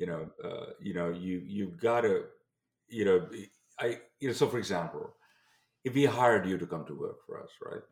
you 0.00 0.06
know, 0.06 0.30
uh, 0.42 0.72
you 0.80 0.94
know, 0.94 1.10
you 1.10 1.42
you've 1.46 1.78
got 1.78 2.00
to, 2.00 2.24
you 2.88 3.04
know, 3.04 3.28
I, 3.78 3.98
you 4.18 4.28
know, 4.28 4.34
so 4.34 4.48
for 4.48 4.56
example, 4.56 5.14
if 5.84 5.94
we 5.94 6.06
hired 6.06 6.46
you 6.46 6.56
to 6.56 6.66
come 6.66 6.86
to 6.86 6.98
work 6.98 7.18
for 7.26 7.38
us, 7.42 7.50
right? 7.62 7.82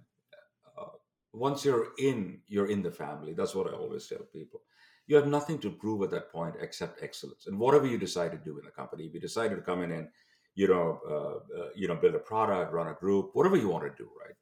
Uh, 0.79 0.97
once 1.33 1.64
you're 1.64 1.88
in, 1.99 2.41
you're 2.47 2.71
in 2.71 2.83
the 2.83 2.91
family. 2.91 3.35
That's 3.35 3.55
what 3.55 3.69
I 3.69 3.77
always 3.77 4.07
tell 4.07 4.27
people. 4.33 4.62
You 5.07 5.17
have 5.17 5.27
nothing 5.27 5.59
to 5.61 5.71
prove 5.71 6.03
at 6.03 6.11
that 6.11 6.31
point 6.31 6.57
except 6.61 7.03
excellence. 7.03 7.47
And 7.47 7.59
whatever 7.59 7.87
you 7.87 7.99
decide 7.99 8.33
to 8.33 8.38
do 8.38 8.59
in 8.59 8.64
the 8.64 8.71
company, 8.71 9.05
if 9.07 9.14
you 9.14 9.21
decide 9.21 9.51
to 9.51 9.57
come 9.62 9.83
in 9.83 9.93
and, 9.93 10.09
you 10.55 10.69
know, 10.69 11.01
uh, 11.09 11.61
uh, 11.61 11.69
you 11.75 11.88
know, 11.88 11.95
build 11.97 12.14
a 12.14 12.19
product, 12.19 12.73
run 12.73 12.88
a 12.88 12.95
group, 12.95 13.31
whatever 13.33 13.57
you 13.57 13.69
want 13.69 13.85
to 13.85 14.03
do, 14.05 14.11
right? 14.21 14.37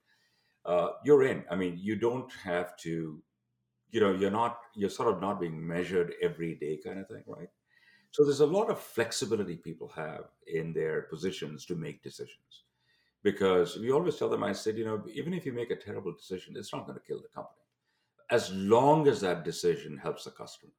Uh, 0.64 0.92
you're 1.04 1.22
in. 1.24 1.44
I 1.50 1.56
mean, 1.56 1.78
you 1.80 1.96
don't 1.96 2.32
have 2.44 2.76
to 2.78 3.22
you 3.90 4.00
know 4.00 4.12
you're 4.12 4.30
not 4.30 4.58
you're 4.74 4.90
sort 4.90 5.08
of 5.14 5.20
not 5.20 5.40
being 5.40 5.66
measured 5.66 6.14
every 6.22 6.54
day 6.56 6.78
kind 6.84 6.98
of 6.98 7.08
thing 7.08 7.24
right 7.26 7.48
So 8.12 8.24
there's 8.24 8.40
a 8.40 8.46
lot 8.46 8.70
of 8.70 8.80
flexibility 8.80 9.56
people 9.56 9.88
have 9.96 10.26
in 10.46 10.72
their 10.74 11.02
positions 11.02 11.66
to 11.66 11.76
make 11.76 12.02
decisions. 12.02 12.65
Because 13.22 13.76
we 13.76 13.90
always 13.90 14.16
tell 14.16 14.28
them, 14.28 14.44
I 14.44 14.52
said, 14.52 14.76
you 14.76 14.84
know, 14.84 15.02
even 15.12 15.34
if 15.34 15.44
you 15.44 15.52
make 15.52 15.70
a 15.70 15.76
terrible 15.76 16.12
decision, 16.12 16.54
it's 16.56 16.72
not 16.72 16.86
going 16.86 16.98
to 16.98 17.04
kill 17.04 17.20
the 17.20 17.28
company 17.28 17.66
as 18.30 18.52
long 18.52 19.06
as 19.06 19.20
that 19.20 19.44
decision 19.44 19.96
helps 19.96 20.24
the 20.24 20.30
customer. 20.30 20.72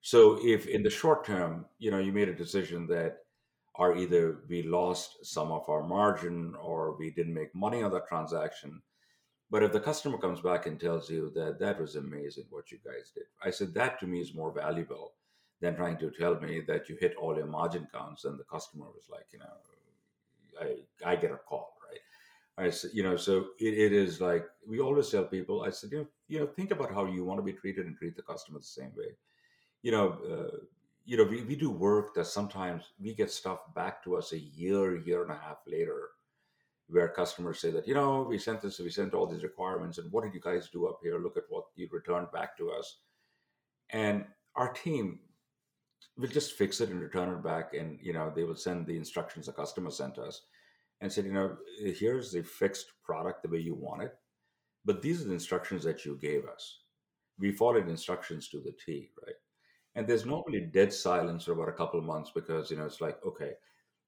So 0.00 0.38
if 0.42 0.66
in 0.66 0.82
the 0.82 0.90
short 0.90 1.24
term, 1.24 1.66
you 1.78 1.90
know, 1.90 1.98
you 1.98 2.12
made 2.12 2.28
a 2.28 2.34
decision 2.34 2.86
that 2.88 3.18
are 3.76 3.96
either 3.96 4.40
we 4.48 4.62
lost 4.62 5.24
some 5.24 5.52
of 5.52 5.68
our 5.68 5.82
margin 5.82 6.54
or 6.60 6.96
we 6.96 7.10
didn't 7.10 7.34
make 7.34 7.54
money 7.54 7.82
on 7.82 7.92
that 7.92 8.08
transaction. 8.08 8.80
But 9.50 9.62
if 9.62 9.72
the 9.72 9.80
customer 9.80 10.18
comes 10.18 10.40
back 10.40 10.66
and 10.66 10.78
tells 10.78 11.08
you 11.08 11.30
that 11.34 11.58
that 11.60 11.80
was 11.80 11.96
amazing 11.96 12.44
what 12.50 12.70
you 12.70 12.78
guys 12.84 13.12
did, 13.14 13.24
I 13.42 13.50
said 13.50 13.74
that 13.74 13.98
to 14.00 14.06
me 14.06 14.20
is 14.20 14.34
more 14.34 14.52
valuable 14.52 15.12
than 15.60 15.76
trying 15.76 15.98
to 15.98 16.10
tell 16.10 16.38
me 16.40 16.62
that 16.66 16.88
you 16.88 16.96
hit 17.00 17.14
all 17.16 17.36
your 17.36 17.46
margin 17.46 17.86
counts 17.92 18.24
and 18.24 18.38
the 18.38 18.44
customer 18.44 18.86
was 18.86 19.08
like, 19.10 19.26
you 19.32 19.38
know, 19.38 19.46
I 20.60 21.10
I 21.12 21.16
get 21.16 21.32
a 21.32 21.36
call, 21.36 21.76
right? 21.88 22.66
I 22.66 22.70
said, 22.70 22.90
you 22.94 23.02
know, 23.02 23.16
so 23.16 23.46
it, 23.58 23.74
it 23.74 23.92
is 23.92 24.20
like 24.20 24.44
we 24.66 24.80
always 24.80 25.10
tell 25.10 25.24
people. 25.24 25.62
I 25.62 25.70
said, 25.70 25.92
you 25.92 25.98
know, 25.98 26.06
you 26.28 26.38
know, 26.40 26.46
think 26.46 26.70
about 26.70 26.92
how 26.92 27.06
you 27.06 27.24
want 27.24 27.38
to 27.38 27.44
be 27.44 27.52
treated 27.52 27.86
and 27.86 27.96
treat 27.96 28.16
the 28.16 28.22
customer 28.22 28.58
the 28.58 28.64
same 28.64 28.92
way. 28.96 29.16
You 29.82 29.92
know, 29.92 30.18
uh, 30.30 30.56
you 31.04 31.16
know, 31.16 31.24
we, 31.24 31.42
we 31.42 31.54
do 31.54 31.70
work 31.70 32.14
that 32.14 32.26
sometimes 32.26 32.82
we 33.00 33.14
get 33.14 33.30
stuff 33.30 33.60
back 33.74 34.02
to 34.04 34.16
us 34.16 34.32
a 34.32 34.38
year, 34.38 34.96
year 34.96 35.22
and 35.22 35.30
a 35.30 35.38
half 35.38 35.58
later, 35.66 36.08
where 36.88 37.08
customers 37.08 37.60
say 37.60 37.70
that, 37.70 37.86
you 37.86 37.94
know, 37.94 38.26
we 38.28 38.38
sent 38.38 38.60
this, 38.60 38.80
we 38.80 38.90
sent 38.90 39.14
all 39.14 39.26
these 39.26 39.44
requirements, 39.44 39.98
and 39.98 40.10
what 40.10 40.24
did 40.24 40.34
you 40.34 40.40
guys 40.40 40.68
do 40.68 40.88
up 40.88 40.98
here? 41.02 41.18
Look 41.18 41.36
at 41.36 41.44
what 41.48 41.66
you 41.76 41.88
returned 41.92 42.32
back 42.32 42.56
to 42.58 42.70
us. 42.70 42.98
And 43.90 44.24
our 44.56 44.72
team 44.72 45.20
will 46.16 46.28
just 46.28 46.54
fix 46.54 46.80
it 46.80 46.90
and 46.90 47.00
return 47.00 47.28
it 47.28 47.42
back, 47.42 47.74
and 47.74 47.98
you 48.02 48.12
know, 48.12 48.32
they 48.34 48.44
will 48.44 48.56
send 48.56 48.86
the 48.86 48.96
instructions 48.96 49.46
the 49.46 49.52
customer 49.52 49.90
sent 49.90 50.18
us 50.18 50.42
and 51.00 51.12
said, 51.12 51.26
you 51.26 51.32
know, 51.32 51.56
here's 51.78 52.32
the 52.32 52.42
fixed 52.42 52.92
product 53.04 53.42
the 53.42 53.48
way 53.48 53.58
you 53.58 53.74
want 53.74 54.02
it, 54.02 54.14
but 54.84 55.02
these 55.02 55.20
are 55.20 55.28
the 55.28 55.34
instructions 55.34 55.84
that 55.84 56.04
you 56.04 56.16
gave 56.16 56.46
us. 56.46 56.78
We 57.38 57.52
followed 57.52 57.88
instructions 57.88 58.48
to 58.48 58.60
the 58.60 58.74
T, 58.84 59.10
right? 59.26 59.34
and 59.96 60.06
there's 60.06 60.20
mm-hmm. 60.20 60.30
normally 60.30 60.60
dead 60.60 60.92
silence 60.92 61.44
for 61.44 61.52
about 61.52 61.70
a 61.70 61.72
couple 61.72 62.00
months 62.00 62.30
because 62.32 62.70
you 62.70 62.76
know 62.76 62.84
it's 62.84 63.00
like 63.00 63.18
okay 63.26 63.52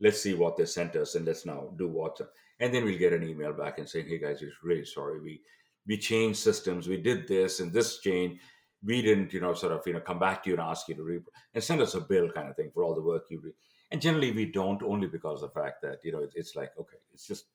let's 0.00 0.22
see 0.22 0.34
what 0.34 0.56
they 0.56 0.64
sent 0.64 0.94
us 0.94 1.16
and 1.16 1.26
let's 1.26 1.44
now 1.44 1.70
do 1.76 1.88
what 1.88 2.20
and 2.60 2.72
then 2.72 2.84
we'll 2.84 2.98
get 2.98 3.12
an 3.12 3.28
email 3.28 3.52
back 3.52 3.78
and 3.78 3.88
saying 3.88 4.06
hey 4.06 4.18
guys 4.18 4.40
we're 4.40 4.52
really 4.62 4.84
sorry 4.84 5.20
we 5.20 5.40
we 5.88 5.98
changed 5.98 6.38
systems 6.38 6.86
we 6.86 6.98
did 6.98 7.26
this 7.26 7.58
and 7.58 7.72
this 7.72 7.98
change 7.98 8.38
we 8.84 9.02
didn't 9.02 9.32
you 9.32 9.40
know 9.40 9.54
sort 9.54 9.72
of 9.72 9.86
you 9.86 9.92
know 9.92 10.00
come 10.00 10.18
back 10.18 10.42
to 10.42 10.50
you 10.50 10.56
and 10.56 10.62
ask 10.62 10.88
you 10.88 10.94
to 10.94 11.02
re 11.02 11.20
and 11.54 11.64
send 11.64 11.80
us 11.80 11.94
a 11.94 12.00
bill 12.00 12.30
kind 12.30 12.48
of 12.48 12.56
thing 12.56 12.70
for 12.72 12.84
all 12.84 12.94
the 12.94 13.02
work 13.02 13.24
you 13.28 13.40
re 13.40 13.52
and 13.90 14.00
generally 14.00 14.32
we 14.32 14.44
don't 14.44 14.82
only 14.82 15.06
because 15.06 15.42
of 15.42 15.52
the 15.52 15.60
fact 15.60 15.82
that 15.82 15.98
you 16.04 16.12
know 16.12 16.26
it's 16.34 16.54
like 16.54 16.72
okay 16.78 16.98
it's 17.12 17.26
just 17.26 17.46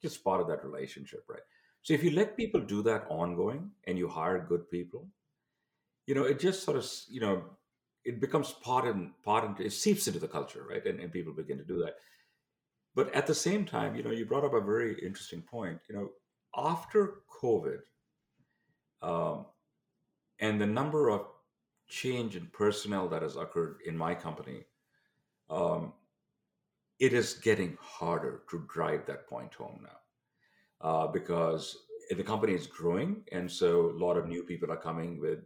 just 0.00 0.22
part 0.22 0.40
of 0.40 0.46
that 0.46 0.64
relationship 0.64 1.24
right 1.28 1.46
so 1.82 1.94
if 1.94 2.04
you 2.04 2.10
let 2.10 2.36
people 2.36 2.60
do 2.60 2.82
that 2.82 3.04
ongoing 3.08 3.70
and 3.86 3.98
you 3.98 4.08
hire 4.08 4.38
good 4.48 4.70
people 4.70 5.06
you 6.06 6.14
know 6.14 6.24
it 6.24 6.38
just 6.38 6.62
sort 6.62 6.76
of 6.76 6.88
you 7.08 7.20
know 7.20 7.42
it 8.08 8.20
becomes 8.20 8.52
part 8.52 8.86
and 8.86 9.10
part 9.22 9.44
and 9.44 9.60
it 9.60 9.72
seeps 9.72 10.06
into 10.06 10.18
the 10.18 10.26
culture, 10.26 10.64
right? 10.68 10.84
And, 10.86 10.98
and 10.98 11.12
people 11.12 11.34
begin 11.34 11.58
to 11.58 11.64
do 11.64 11.78
that. 11.80 11.96
But 12.94 13.14
at 13.14 13.26
the 13.26 13.34
same 13.34 13.66
time, 13.66 13.94
you 13.94 14.02
know, 14.02 14.10
you 14.10 14.24
brought 14.24 14.44
up 14.44 14.54
a 14.54 14.62
very 14.62 14.94
interesting 15.02 15.42
point. 15.42 15.78
You 15.90 15.94
know, 15.94 16.08
after 16.56 17.16
COVID, 17.42 17.80
um, 19.02 19.44
and 20.40 20.60
the 20.60 20.66
number 20.66 21.10
of 21.10 21.26
change 21.88 22.36
in 22.36 22.46
personnel 22.52 23.08
that 23.08 23.22
has 23.22 23.36
occurred 23.36 23.78
in 23.86 23.96
my 23.96 24.14
company, 24.14 24.64
um, 25.50 25.92
it 26.98 27.12
is 27.12 27.34
getting 27.34 27.78
harder 27.80 28.42
to 28.50 28.64
drive 28.68 29.06
that 29.06 29.26
point 29.28 29.54
home 29.54 29.80
now 29.82 29.98
uh, 30.88 31.06
because 31.06 31.76
the 32.10 32.22
company 32.22 32.54
is 32.54 32.66
growing, 32.66 33.22
and 33.32 33.50
so 33.50 33.90
a 33.90 33.98
lot 33.98 34.16
of 34.16 34.26
new 34.26 34.42
people 34.42 34.70
are 34.70 34.76
coming 34.76 35.20
with 35.20 35.40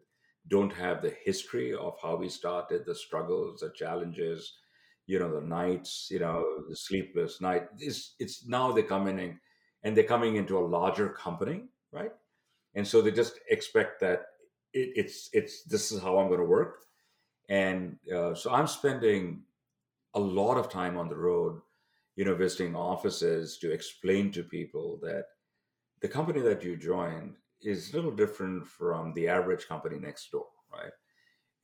don't 0.49 0.73
have 0.73 1.03
the 1.03 1.15
history 1.25 1.73
of 1.75 1.97
how 2.03 2.17
we 2.17 2.29
started, 2.29 2.85
the 2.85 2.95
struggles, 2.95 3.61
the 3.61 3.71
challenges, 3.71 4.59
you 5.07 5.19
know, 5.19 5.33
the 5.33 5.47
nights, 5.47 6.09
you 6.11 6.19
know, 6.19 6.65
the 6.69 6.77
sleepless 6.77 7.41
night. 7.41 7.69
It's, 7.79 8.15
it's 8.19 8.47
now 8.47 8.73
they're 8.73 8.83
coming 8.83 9.19
in 9.19 9.39
and 9.85 9.97
they're 9.97 10.05
coming 10.05 10.37
into 10.37 10.59
a 10.59 10.61
larger 10.67 11.09
company, 11.09 11.65
right? 11.93 12.13
And 12.75 12.87
so 12.87 13.03
they 13.03 13.11
just 13.11 13.39
expect 13.51 14.01
that 14.01 14.27
it, 14.73 14.93
it's 14.97 15.29
it's 15.33 15.63
this 15.65 15.93
is 15.93 16.01
how 16.03 16.19
I'm 16.19 16.29
going 16.29 16.41
to 16.41 16.47
work, 16.47 16.85
and 17.49 17.97
uh, 18.15 18.35
so 18.35 18.53
I'm 18.53 18.67
spending 18.67 19.43
a 20.15 20.21
lot 20.21 20.57
of 20.57 20.71
time 20.71 20.97
on 20.97 21.09
the 21.09 21.17
road, 21.17 21.61
you 22.17 22.25
know, 22.25 22.35
visiting 22.35 22.77
offices 22.77 23.59
to 23.59 23.73
explain 23.73 24.31
to 24.33 24.43
people 24.43 24.99
that 25.03 25.25
the 26.01 26.09
company 26.09 26.41
that 26.41 26.63
you 26.63 26.77
joined 26.77 27.37
is 27.63 27.93
a 27.93 27.97
little 27.97 28.11
different 28.11 28.67
from 28.67 29.15
the 29.15 29.29
average 29.29 29.69
company 29.69 29.99
next 29.99 30.31
door, 30.31 30.47
right? 30.73 30.93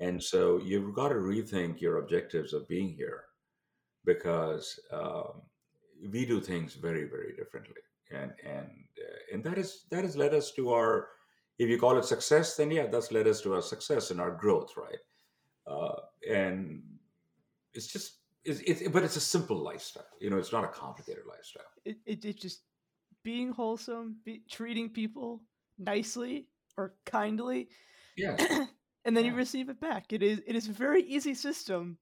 And 0.00 0.22
so 0.22 0.60
you've 0.64 0.94
got 0.94 1.08
to 1.08 1.16
rethink 1.16 1.80
your 1.80 1.98
objectives 1.98 2.52
of 2.52 2.68
being 2.68 2.90
here 2.90 3.24
because 4.04 4.78
um, 4.92 5.42
we 6.12 6.24
do 6.24 6.40
things 6.40 6.74
very, 6.74 7.04
very 7.04 7.34
differently, 7.36 7.82
and 8.10 8.32
and 8.44 8.70
uh, 8.98 9.34
and 9.34 9.42
that 9.44 9.58
is 9.58 9.84
that 9.90 10.04
has 10.04 10.16
led 10.16 10.34
us 10.34 10.52
to 10.52 10.70
our, 10.72 11.08
if 11.58 11.68
you 11.68 11.78
call 11.78 11.98
it 11.98 12.04
success, 12.04 12.56
then 12.56 12.70
yeah, 12.70 12.86
that's 12.86 13.10
led 13.12 13.26
us 13.26 13.40
to 13.42 13.54
our 13.54 13.62
success 13.62 14.10
and 14.10 14.20
our 14.20 14.30
growth, 14.30 14.74
right? 14.76 14.98
Uh, 15.66 16.00
and 16.28 16.82
it's 17.74 17.88
just 17.88 18.18
it's, 18.44 18.60
it's 18.60 18.88
but 18.88 19.02
it's 19.02 19.16
a 19.16 19.20
simple 19.20 19.56
lifestyle, 19.56 20.06
you 20.20 20.30
know. 20.30 20.38
It's 20.38 20.52
not 20.52 20.64
a 20.64 20.68
complicated 20.68 21.24
lifestyle. 21.28 21.64
It 21.84 21.96
it, 22.06 22.24
it 22.24 22.40
just 22.40 22.62
being 23.24 23.52
wholesome, 23.52 24.16
be, 24.24 24.42
treating 24.48 24.88
people 24.88 25.42
nicely 25.78 26.46
or 26.76 26.94
kindly. 27.04 27.68
Yeah. 28.16 28.36
and 29.04 29.16
then 29.16 29.24
yeah. 29.24 29.32
you 29.32 29.36
receive 29.36 29.68
it 29.68 29.80
back. 29.80 30.12
It 30.12 30.22
is 30.22 30.40
it 30.46 30.54
is 30.54 30.68
a 30.68 30.72
very 30.72 31.02
easy 31.02 31.34
system. 31.34 31.98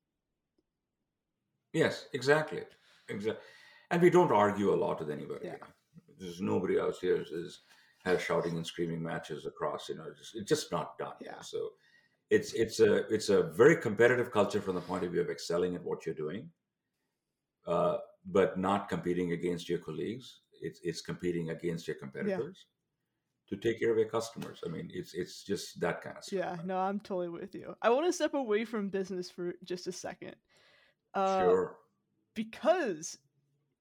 Yes, 1.73 2.07
exactly. 2.13 2.63
Exactly. 3.09 3.43
And 3.91 4.03
we 4.03 4.11
don't 4.11 4.33
argue 4.33 4.73
a 4.73 4.77
lot 4.77 4.99
with 5.01 5.11
anybody. 5.11 5.47
Yeah. 5.47 5.57
There's 6.19 6.41
nobody 6.41 6.79
else 6.79 6.99
here 7.01 7.23
is 7.31 7.61
has 8.07 8.23
shouting 8.23 8.57
and 8.57 8.67
screaming 8.67 9.03
matches 9.03 9.45
across, 9.45 9.89
you 9.89 9.97
know, 9.97 10.07
it's, 10.19 10.33
it's 10.35 10.49
just 10.49 10.73
not 10.73 10.97
done. 10.99 11.13
Yeah. 11.21 11.41
So 11.43 11.71
it's 12.31 12.55
it's 12.55 12.81
a 12.81 13.07
it's 13.15 13.29
a 13.29 13.43
very 13.43 13.77
competitive 13.77 14.33
culture 14.33 14.61
from 14.61 14.75
the 14.75 14.81
point 14.81 15.05
of 15.05 15.13
view 15.13 15.21
of 15.21 15.31
excelling 15.31 15.75
at 15.75 15.85
what 15.85 16.07
you're 16.07 16.15
doing. 16.15 16.49
Uh, 17.67 17.99
but 18.25 18.59
not 18.59 18.89
competing 18.89 19.33
against 19.33 19.69
your 19.69 19.79
colleagues. 19.79 20.41
It's 20.63 20.81
it's 20.83 21.03
competing 21.03 21.51
against 21.51 21.87
your 21.87 21.97
competitors 21.97 22.67
to 23.49 23.57
take 23.57 23.79
care 23.81 23.93
of 23.93 23.99
your 23.99 24.09
customers. 24.09 24.61
I 24.65 24.69
mean, 24.69 24.91
it's 24.93 25.15
it's 25.15 25.45
just 25.45 25.81
that 25.81 26.03
kind 26.03 26.17
of 26.17 26.25
stuff. 26.25 26.39
Yeah, 26.39 26.57
no, 26.65 26.79
I'm 26.79 27.01
totally 27.01 27.29
with 27.29 27.55
you. 27.55 27.75
I 27.83 27.91
want 27.91 28.07
to 28.07 28.13
step 28.13 28.35
away 28.35 28.65
from 28.65 28.89
business 28.89 29.31
for 29.31 29.55
just 29.65 29.87
a 29.87 29.93
second. 29.93 30.35
Uh, 31.15 31.41
sure. 31.41 31.77
Because 32.35 33.19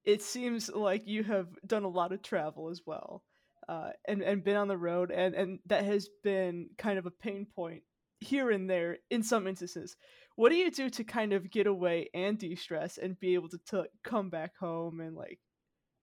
it 0.04 0.22
seems 0.22 0.70
like 0.70 1.06
you 1.06 1.24
have 1.24 1.48
done 1.66 1.82
a 1.82 1.88
lot 1.88 2.12
of 2.12 2.22
travel 2.22 2.70
as 2.70 2.82
well, 2.86 3.24
uh, 3.68 3.90
and 4.06 4.22
and 4.22 4.44
been 4.44 4.56
on 4.56 4.68
the 4.68 4.76
road, 4.76 5.10
and 5.10 5.34
and 5.34 5.58
that 5.66 5.84
has 5.84 6.08
been 6.22 6.70
kind 6.78 6.98
of 6.98 7.06
a 7.06 7.10
pain 7.10 7.46
point 7.54 7.82
here 8.20 8.50
and 8.50 8.68
there 8.68 8.98
in 9.10 9.22
some 9.22 9.46
instances. 9.46 9.96
What 10.36 10.50
do 10.50 10.56
you 10.56 10.70
do 10.70 10.90
to 10.90 11.04
kind 11.04 11.32
of 11.32 11.50
get 11.50 11.66
away 11.66 12.10
and 12.14 12.38
de-stress 12.38 12.98
and 12.98 13.18
be 13.18 13.34
able 13.34 13.48
to, 13.48 13.58
to 13.68 13.86
come 14.04 14.28
back 14.30 14.52
home 14.58 15.00
and 15.00 15.16
like 15.16 15.40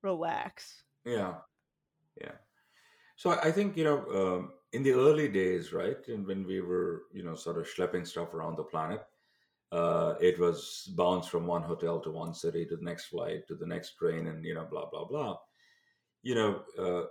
relax? 0.01 0.83
Yeah, 1.05 1.35
yeah. 2.19 2.31
So 3.15 3.31
I 3.31 3.51
think 3.51 3.77
you 3.77 3.83
know 3.83 4.05
um, 4.13 4.51
in 4.73 4.83
the 4.83 4.93
early 4.93 5.27
days, 5.27 5.71
right, 5.71 6.05
and 6.07 6.25
when 6.25 6.45
we 6.45 6.61
were 6.61 7.03
you 7.13 7.23
know 7.23 7.35
sort 7.35 7.57
of 7.57 7.67
schlepping 7.67 8.07
stuff 8.07 8.33
around 8.33 8.57
the 8.57 8.63
planet, 8.63 9.03
uh, 9.71 10.15
it 10.19 10.39
was 10.39 10.91
bounced 10.95 11.29
from 11.29 11.47
one 11.47 11.63
hotel 11.63 11.99
to 12.01 12.11
one 12.11 12.33
city 12.33 12.65
to 12.65 12.75
the 12.75 12.83
next 12.83 13.05
flight 13.05 13.47
to 13.47 13.55
the 13.55 13.67
next 13.67 13.95
train, 13.95 14.27
and 14.27 14.43
you 14.43 14.53
know 14.53 14.67
blah 14.69 14.89
blah 14.89 15.05
blah. 15.05 15.37
You 16.23 16.35
know, 16.35 16.61
uh, 16.79 17.03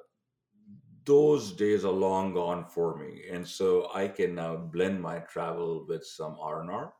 those 1.05 1.53
days 1.53 1.85
are 1.85 1.93
long 1.93 2.35
gone 2.35 2.65
for 2.67 2.97
me, 2.97 3.25
and 3.31 3.47
so 3.47 3.91
I 3.95 4.09
can 4.09 4.35
now 4.35 4.57
blend 4.57 5.01
my 5.01 5.19
travel 5.21 5.85
with 5.89 6.05
some 6.07 6.37
R 6.41 6.61
and 6.61 6.71
R. 6.71 6.93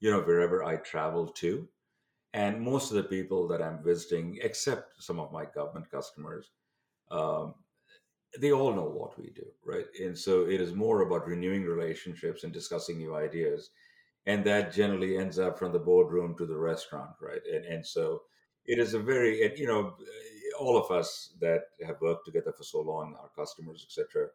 You 0.00 0.10
know, 0.10 0.20
wherever 0.22 0.64
I 0.64 0.76
travel 0.76 1.28
to, 1.28 1.68
and 2.34 2.60
most 2.60 2.90
of 2.90 2.96
the 2.96 3.04
people 3.04 3.48
that 3.48 3.62
I'm 3.62 3.82
visiting, 3.82 4.38
except 4.42 5.02
some 5.02 5.20
of 5.20 5.32
my 5.32 5.44
government 5.44 5.90
customers. 5.90 6.50
Um, 7.10 7.54
they 8.40 8.52
all 8.52 8.72
know 8.72 8.84
what 8.88 9.18
we 9.18 9.30
do, 9.30 9.46
right? 9.64 9.86
And 10.00 10.16
so 10.16 10.46
it 10.46 10.60
is 10.60 10.72
more 10.74 11.02
about 11.02 11.26
renewing 11.26 11.64
relationships 11.64 12.44
and 12.44 12.52
discussing 12.52 12.96
new 12.96 13.14
ideas. 13.14 13.70
And 14.26 14.44
that 14.44 14.72
generally 14.72 15.18
ends 15.18 15.38
up 15.38 15.58
from 15.58 15.72
the 15.72 15.78
boardroom 15.78 16.36
to 16.38 16.46
the 16.46 16.56
restaurant, 16.56 17.10
right? 17.20 17.42
And, 17.52 17.64
and 17.64 17.86
so 17.86 18.22
it 18.64 18.78
is 18.78 18.94
a 18.94 18.98
very, 18.98 19.44
and, 19.44 19.58
you 19.58 19.66
know, 19.66 19.96
all 20.62 20.76
of 20.76 20.90
us 20.90 21.34
that 21.40 21.62
have 21.86 22.00
worked 22.00 22.24
together 22.24 22.52
for 22.52 22.62
so 22.62 22.80
long, 22.80 23.16
our 23.20 23.30
customers, 23.36 23.84
etc., 23.88 24.28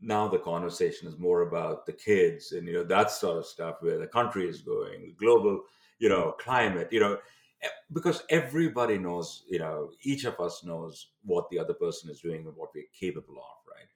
now 0.00 0.28
the 0.28 0.38
conversation 0.38 1.08
is 1.08 1.18
more 1.18 1.42
about 1.42 1.86
the 1.86 1.92
kids 1.92 2.52
and 2.52 2.66
you 2.66 2.72
know 2.72 2.84
that 2.84 3.10
sort 3.10 3.36
of 3.36 3.46
stuff 3.46 3.76
where 3.80 3.98
the 3.98 4.06
country 4.06 4.48
is 4.48 4.60
going 4.60 5.14
global 5.18 5.62
you 5.98 6.08
know 6.08 6.36
climate 6.38 6.88
you 6.92 7.00
know 7.00 7.18
eh, 7.62 7.68
because 7.92 8.22
everybody 8.30 8.96
knows 8.96 9.42
you 9.48 9.58
know 9.58 9.90
each 10.02 10.24
of 10.24 10.38
us 10.38 10.62
knows 10.64 11.08
what 11.24 11.48
the 11.50 11.58
other 11.58 11.74
person 11.74 12.08
is 12.10 12.20
doing 12.20 12.46
and 12.46 12.56
what 12.56 12.70
we're 12.74 12.84
capable 12.98 13.38
of 13.38 13.72
right 13.74 13.88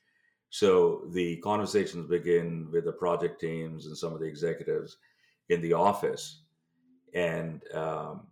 so 0.51 1.03
the 1.13 1.37
conversations 1.37 2.09
begin 2.09 2.69
with 2.73 2.85
the 2.85 2.93
project 2.93 3.41
teams 3.41 3.87
and 3.87 3.97
some 3.97 4.13
of 4.13 4.21
the 4.21 4.27
executives 4.27 4.97
in 5.51 5.61
the 5.61 5.73
office 5.73 6.43
and 7.15 7.63
um, 7.75 8.27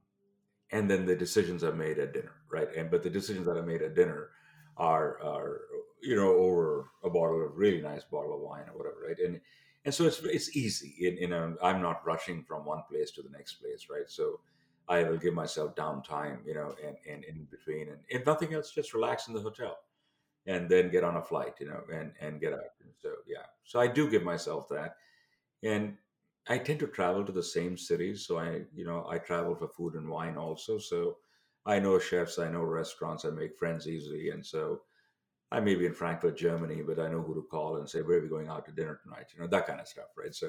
and 0.73 0.91
then 0.91 1.07
the 1.07 1.17
decisions 1.17 1.65
I 1.65 1.71
made 1.71 1.99
at 1.99 2.13
dinner 2.13 2.33
right? 2.51 2.69
And 2.77 2.91
but 2.91 3.03
the 3.03 3.11
decisions 3.11 3.47
that 3.47 3.57
I 3.57 3.63
made 3.63 3.83
at 3.83 3.95
dinner 3.95 4.31
are 4.77 5.21
are 5.23 5.61
you 6.03 6.17
know 6.17 6.35
over 6.35 6.91
a 7.05 7.11
bottle 7.11 7.45
of 7.45 7.57
really 7.57 7.81
nice 7.81 8.05
bottle 8.05 8.35
of 8.35 8.41
wine 8.41 8.65
or 8.71 8.77
whatever 8.77 9.07
right? 9.07 9.19
And 9.19 9.41
and 9.85 9.95
so 9.95 10.05
it's 10.05 10.21
it's 10.21 10.57
easy 10.57 10.95
in, 11.01 11.17
in 11.19 11.33
a, 11.33 11.55
i'm 11.63 11.81
not 11.81 12.05
rushing 12.05 12.45
from 12.45 12.67
one 12.67 12.83
place 12.91 13.11
to 13.13 13.23
the 13.23 13.31
next 13.31 13.55
place 13.55 13.87
right? 13.91 14.09
So 14.09 14.41
i 14.89 15.03
will 15.03 15.17
give 15.17 15.35
myself 15.35 15.75
downtime 15.77 16.39
you 16.47 16.55
know 16.55 16.75
and, 16.87 16.97
and 17.11 17.25
in 17.25 17.47
between 17.51 17.89
and 17.89 17.99
if 18.09 18.27
nothing 18.27 18.55
else 18.55 18.73
just 18.73 18.93
relax 18.93 19.29
in 19.29 19.35
the 19.35 19.41
hotel 19.41 19.79
and 20.47 20.69
then 20.69 20.91
get 20.91 21.05
on 21.05 21.17
a 21.17 21.23
flight 21.23 21.55
you 21.61 21.67
know 21.67 21.83
and 21.93 22.13
and 22.21 22.41
get 22.41 22.53
out. 22.53 22.75
And 22.83 22.93
so 23.01 23.11
yeah. 23.27 23.47
So 23.65 23.81
i 23.81 23.87
do 23.87 24.11
give 24.11 24.23
myself 24.23 24.69
that. 24.69 24.97
And 25.63 25.97
i 26.51 26.59
tend 26.59 26.79
to 26.79 26.87
travel 26.87 27.25
to 27.25 27.33
the 27.33 27.43
same 27.43 27.77
cities 27.77 28.27
so 28.27 28.39
i 28.39 28.61
you 28.75 28.85
know 28.85 29.07
i 29.09 29.17
travel 29.19 29.55
for 29.55 29.69
food 29.69 29.95
and 29.95 30.09
wine 30.09 30.37
also 30.37 30.79
so 30.79 31.17
i 31.65 31.79
know 31.79 31.99
chefs 31.99 32.39
i 32.39 32.51
know 32.51 32.63
restaurants 32.63 33.25
i 33.25 33.31
make 33.31 33.59
friends 33.59 33.89
easily 33.89 34.31
and 34.31 34.45
so 34.45 34.81
I 35.53 35.61
may 35.61 35.75
be 35.75 35.87
in 35.87 35.95
Frankfurt, 35.95 36.37
Germany, 36.37 36.83
but 36.87 37.01
I 37.01 37.09
know 37.09 37.23
who 37.23 37.35
to 37.35 37.43
call 37.43 37.79
and 37.79 37.89
say, 37.89 38.03
where 38.03 38.19
are 38.19 38.23
we 38.23 38.29
going 38.29 38.49
out 38.49 38.65
to 38.67 38.73
dinner 38.73 39.01
tonight? 39.03 39.27
You 39.35 39.41
know, 39.41 39.49
that 39.49 39.67
kind 39.67 39.81
of 39.81 39.89
stuff, 39.89 40.07
right? 40.17 40.35
So 40.35 40.49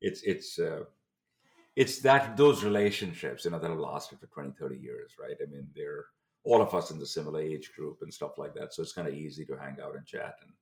it's, 0.00 0.22
it's, 0.22 0.58
uh, 0.58 0.84
it's 1.74 1.98
that, 2.00 2.36
those 2.36 2.62
relationships, 2.62 3.44
you 3.44 3.50
know, 3.50 3.58
that 3.58 3.70
have 3.70 3.78
lasted 3.78 4.20
for 4.20 4.26
20, 4.26 4.52
30 4.52 4.76
years, 4.76 5.14
right? 5.20 5.36
I 5.42 5.50
mean, 5.50 5.66
they're 5.74 6.06
all 6.44 6.62
of 6.62 6.74
us 6.74 6.90
in 6.92 6.98
the 6.98 7.06
similar 7.06 7.40
age 7.40 7.72
group 7.76 7.98
and 8.02 8.14
stuff 8.14 8.38
like 8.38 8.54
that. 8.54 8.72
So 8.72 8.82
it's 8.82 8.92
kind 8.92 9.08
of 9.08 9.14
easy 9.14 9.44
to 9.46 9.56
hang 9.56 9.78
out 9.82 9.96
and 9.96 10.06
chat 10.06 10.36
and, 10.42 10.52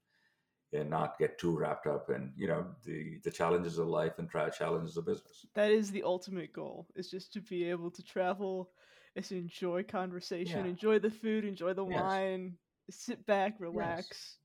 and 0.72 0.90
not 0.90 1.18
get 1.18 1.38
too 1.38 1.56
wrapped 1.56 1.86
up 1.86 2.10
in, 2.10 2.32
you 2.36 2.46
know, 2.46 2.66
the, 2.84 3.18
the 3.24 3.30
challenges 3.30 3.78
of 3.78 3.88
life 3.88 4.18
and 4.18 4.28
try 4.28 4.48
challenges 4.50 4.96
of 4.96 5.06
business. 5.06 5.46
That 5.54 5.70
is 5.70 5.90
the 5.90 6.02
ultimate 6.02 6.52
goal 6.52 6.86
is 6.94 7.10
just 7.10 7.32
to 7.34 7.40
be 7.40 7.64
able 7.64 7.90
to 7.90 8.02
travel, 8.02 8.70
is 9.14 9.32
enjoy 9.32 9.82
conversation, 9.84 10.64
yeah. 10.64 10.70
enjoy 10.70 10.98
the 10.98 11.10
food, 11.10 11.44
enjoy 11.44 11.72
the 11.72 11.86
yes. 11.86 12.00
wine, 12.00 12.54
sit 12.90 13.24
back, 13.26 13.54
relax. 13.58 14.36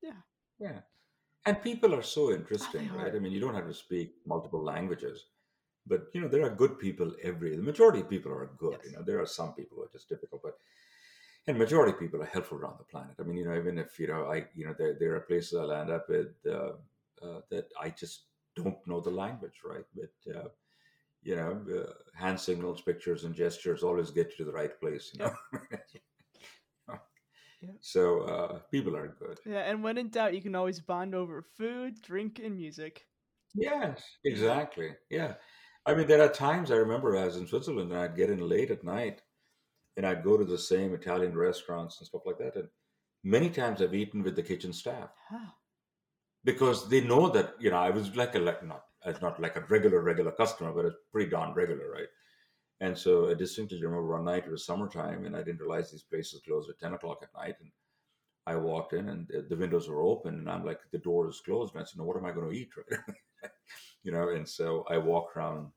Yes. 0.00 0.14
Yeah. 0.60 0.68
Yeah. 0.68 0.78
And 1.46 1.62
people 1.62 1.94
are 1.94 2.02
so 2.02 2.30
oh, 2.30 2.34
interesting, 2.34 2.90
oh, 2.94 2.98
right? 2.98 3.14
I 3.14 3.18
mean, 3.18 3.32
you 3.32 3.40
don't 3.40 3.54
have 3.54 3.68
to 3.68 3.74
speak 3.74 4.14
multiple 4.26 4.62
languages, 4.62 5.26
but 5.86 6.06
you 6.14 6.20
know, 6.20 6.28
there 6.28 6.44
are 6.44 6.50
good 6.50 6.78
people 6.78 7.12
every 7.22 7.56
the 7.56 7.62
majority 7.62 8.00
of 8.00 8.08
people 8.08 8.32
are 8.32 8.50
good. 8.56 8.78
Yes. 8.82 8.86
You 8.86 8.96
know, 8.96 9.02
there 9.02 9.20
are 9.20 9.26
some 9.26 9.52
people 9.54 9.76
who 9.76 9.82
are 9.82 9.92
just 9.92 10.08
difficult, 10.08 10.42
but 10.42 10.56
and 11.46 11.58
majority 11.58 11.92
of 11.92 12.00
people 12.00 12.22
are 12.22 12.26
helpful 12.26 12.58
around 12.58 12.78
the 12.78 12.84
planet. 12.84 13.14
I 13.18 13.22
mean, 13.22 13.36
you 13.36 13.44
know, 13.44 13.56
even 13.56 13.78
if 13.78 13.98
you 13.98 14.08
know, 14.08 14.26
I 14.26 14.46
you 14.54 14.66
know, 14.66 14.74
there 14.78 14.96
there 14.98 15.14
are 15.14 15.20
places 15.20 15.54
I 15.54 15.64
land 15.64 15.90
up 15.90 16.08
with 16.08 16.34
uh, 16.46 16.72
uh, 17.22 17.40
that 17.50 17.68
I 17.80 17.90
just 17.90 18.24
don't 18.56 18.86
know 18.86 19.00
the 19.00 19.10
language, 19.10 19.60
right? 19.64 19.84
But 19.94 20.34
uh, 20.34 20.48
you 21.22 21.36
know, 21.36 21.60
uh, 21.74 21.92
hand 22.14 22.38
signals, 22.38 22.80
pictures, 22.82 23.24
and 23.24 23.34
gestures 23.34 23.82
always 23.82 24.10
get 24.10 24.30
you 24.30 24.38
to 24.38 24.44
the 24.44 24.52
right 24.52 24.78
place. 24.80 25.10
You 25.14 25.24
know. 25.24 25.34
So 27.80 28.20
uh, 28.20 28.58
people 28.70 28.96
are 28.96 29.16
good. 29.18 29.38
Yeah, 29.46 29.60
and 29.60 29.82
when 29.82 29.98
in 29.98 30.10
doubt, 30.10 30.34
you 30.34 30.42
can 30.42 30.54
always 30.54 30.80
bond 30.80 31.14
over 31.14 31.42
food, 31.42 32.00
drink, 32.02 32.40
and 32.42 32.56
music. 32.56 33.06
Yes, 33.54 34.02
exactly. 34.24 34.90
Yeah. 35.10 35.34
I 35.86 35.94
mean, 35.94 36.06
there 36.06 36.22
are 36.22 36.28
times 36.28 36.70
I 36.70 36.76
remember 36.76 37.16
I 37.16 37.24
was 37.24 37.36
in 37.36 37.46
Switzerland 37.46 37.92
and 37.92 38.00
I'd 38.00 38.16
get 38.16 38.30
in 38.30 38.40
late 38.48 38.70
at 38.70 38.84
night 38.84 39.22
and 39.96 40.06
I'd 40.06 40.24
go 40.24 40.36
to 40.36 40.44
the 40.44 40.58
same 40.58 40.94
Italian 40.94 41.36
restaurants 41.36 41.98
and 41.98 42.06
stuff 42.06 42.22
like 42.26 42.38
that. 42.38 42.56
And 42.56 42.68
many 43.22 43.50
times 43.50 43.80
I've 43.80 43.94
eaten 43.94 44.22
with 44.22 44.36
the 44.36 44.42
kitchen 44.42 44.72
staff 44.72 45.10
huh. 45.28 45.50
because 46.44 46.88
they 46.88 47.00
know 47.00 47.28
that, 47.30 47.54
you 47.58 47.70
know, 47.70 47.78
I 47.78 47.90
was 47.90 48.14
like 48.16 48.34
a, 48.34 48.38
like, 48.38 48.64
not, 48.66 48.84
not 49.22 49.40
like 49.40 49.56
a 49.56 49.64
regular, 49.68 50.00
regular 50.00 50.32
customer, 50.32 50.72
but 50.72 50.86
it's 50.86 50.96
pretty 51.12 51.30
darn 51.30 51.54
regular, 51.54 51.90
right? 51.90 52.08
And 52.80 52.96
so 52.96 53.30
I 53.30 53.34
distinctly 53.34 53.82
remember 53.82 54.12
one 54.12 54.24
night 54.24 54.44
it 54.46 54.50
was 54.50 54.66
summertime, 54.66 55.24
and 55.24 55.36
I 55.36 55.42
didn't 55.42 55.60
realize 55.60 55.90
these 55.90 56.02
places 56.02 56.42
closed 56.44 56.68
at 56.68 56.78
ten 56.78 56.94
o'clock 56.94 57.20
at 57.22 57.32
night. 57.34 57.54
And 57.60 57.70
I 58.46 58.56
walked 58.56 58.92
in, 58.92 59.08
and 59.08 59.26
the 59.48 59.56
windows 59.56 59.88
were 59.88 60.02
open, 60.02 60.34
and 60.34 60.50
I'm 60.50 60.66
like, 60.66 60.80
the 60.90 60.98
door 60.98 61.28
is 61.28 61.40
closed. 61.40 61.74
And 61.74 61.82
I 61.82 61.86
said, 61.86 61.98
"No, 61.98 62.04
what 62.04 62.16
am 62.16 62.26
I 62.26 62.32
going 62.32 62.50
to 62.50 62.56
eat?" 62.56 62.70
Right? 62.76 63.16
you 64.02 64.12
know. 64.12 64.30
And 64.30 64.48
so 64.48 64.84
I 64.90 64.98
walked 64.98 65.36
around, 65.36 65.68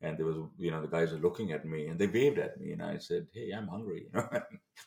and 0.00 0.16
there 0.16 0.26
was, 0.26 0.36
you 0.58 0.70
know, 0.70 0.80
the 0.80 0.88
guys 0.88 1.12
were 1.12 1.18
looking 1.18 1.52
at 1.52 1.64
me, 1.64 1.86
and 1.86 1.98
they 1.98 2.06
waved 2.06 2.38
at 2.38 2.60
me, 2.60 2.72
and 2.72 2.82
I 2.82 2.98
said, 2.98 3.26
"Hey, 3.32 3.50
I'm 3.50 3.68
hungry." 3.68 4.06
You 4.14 4.20
know. 4.20 4.40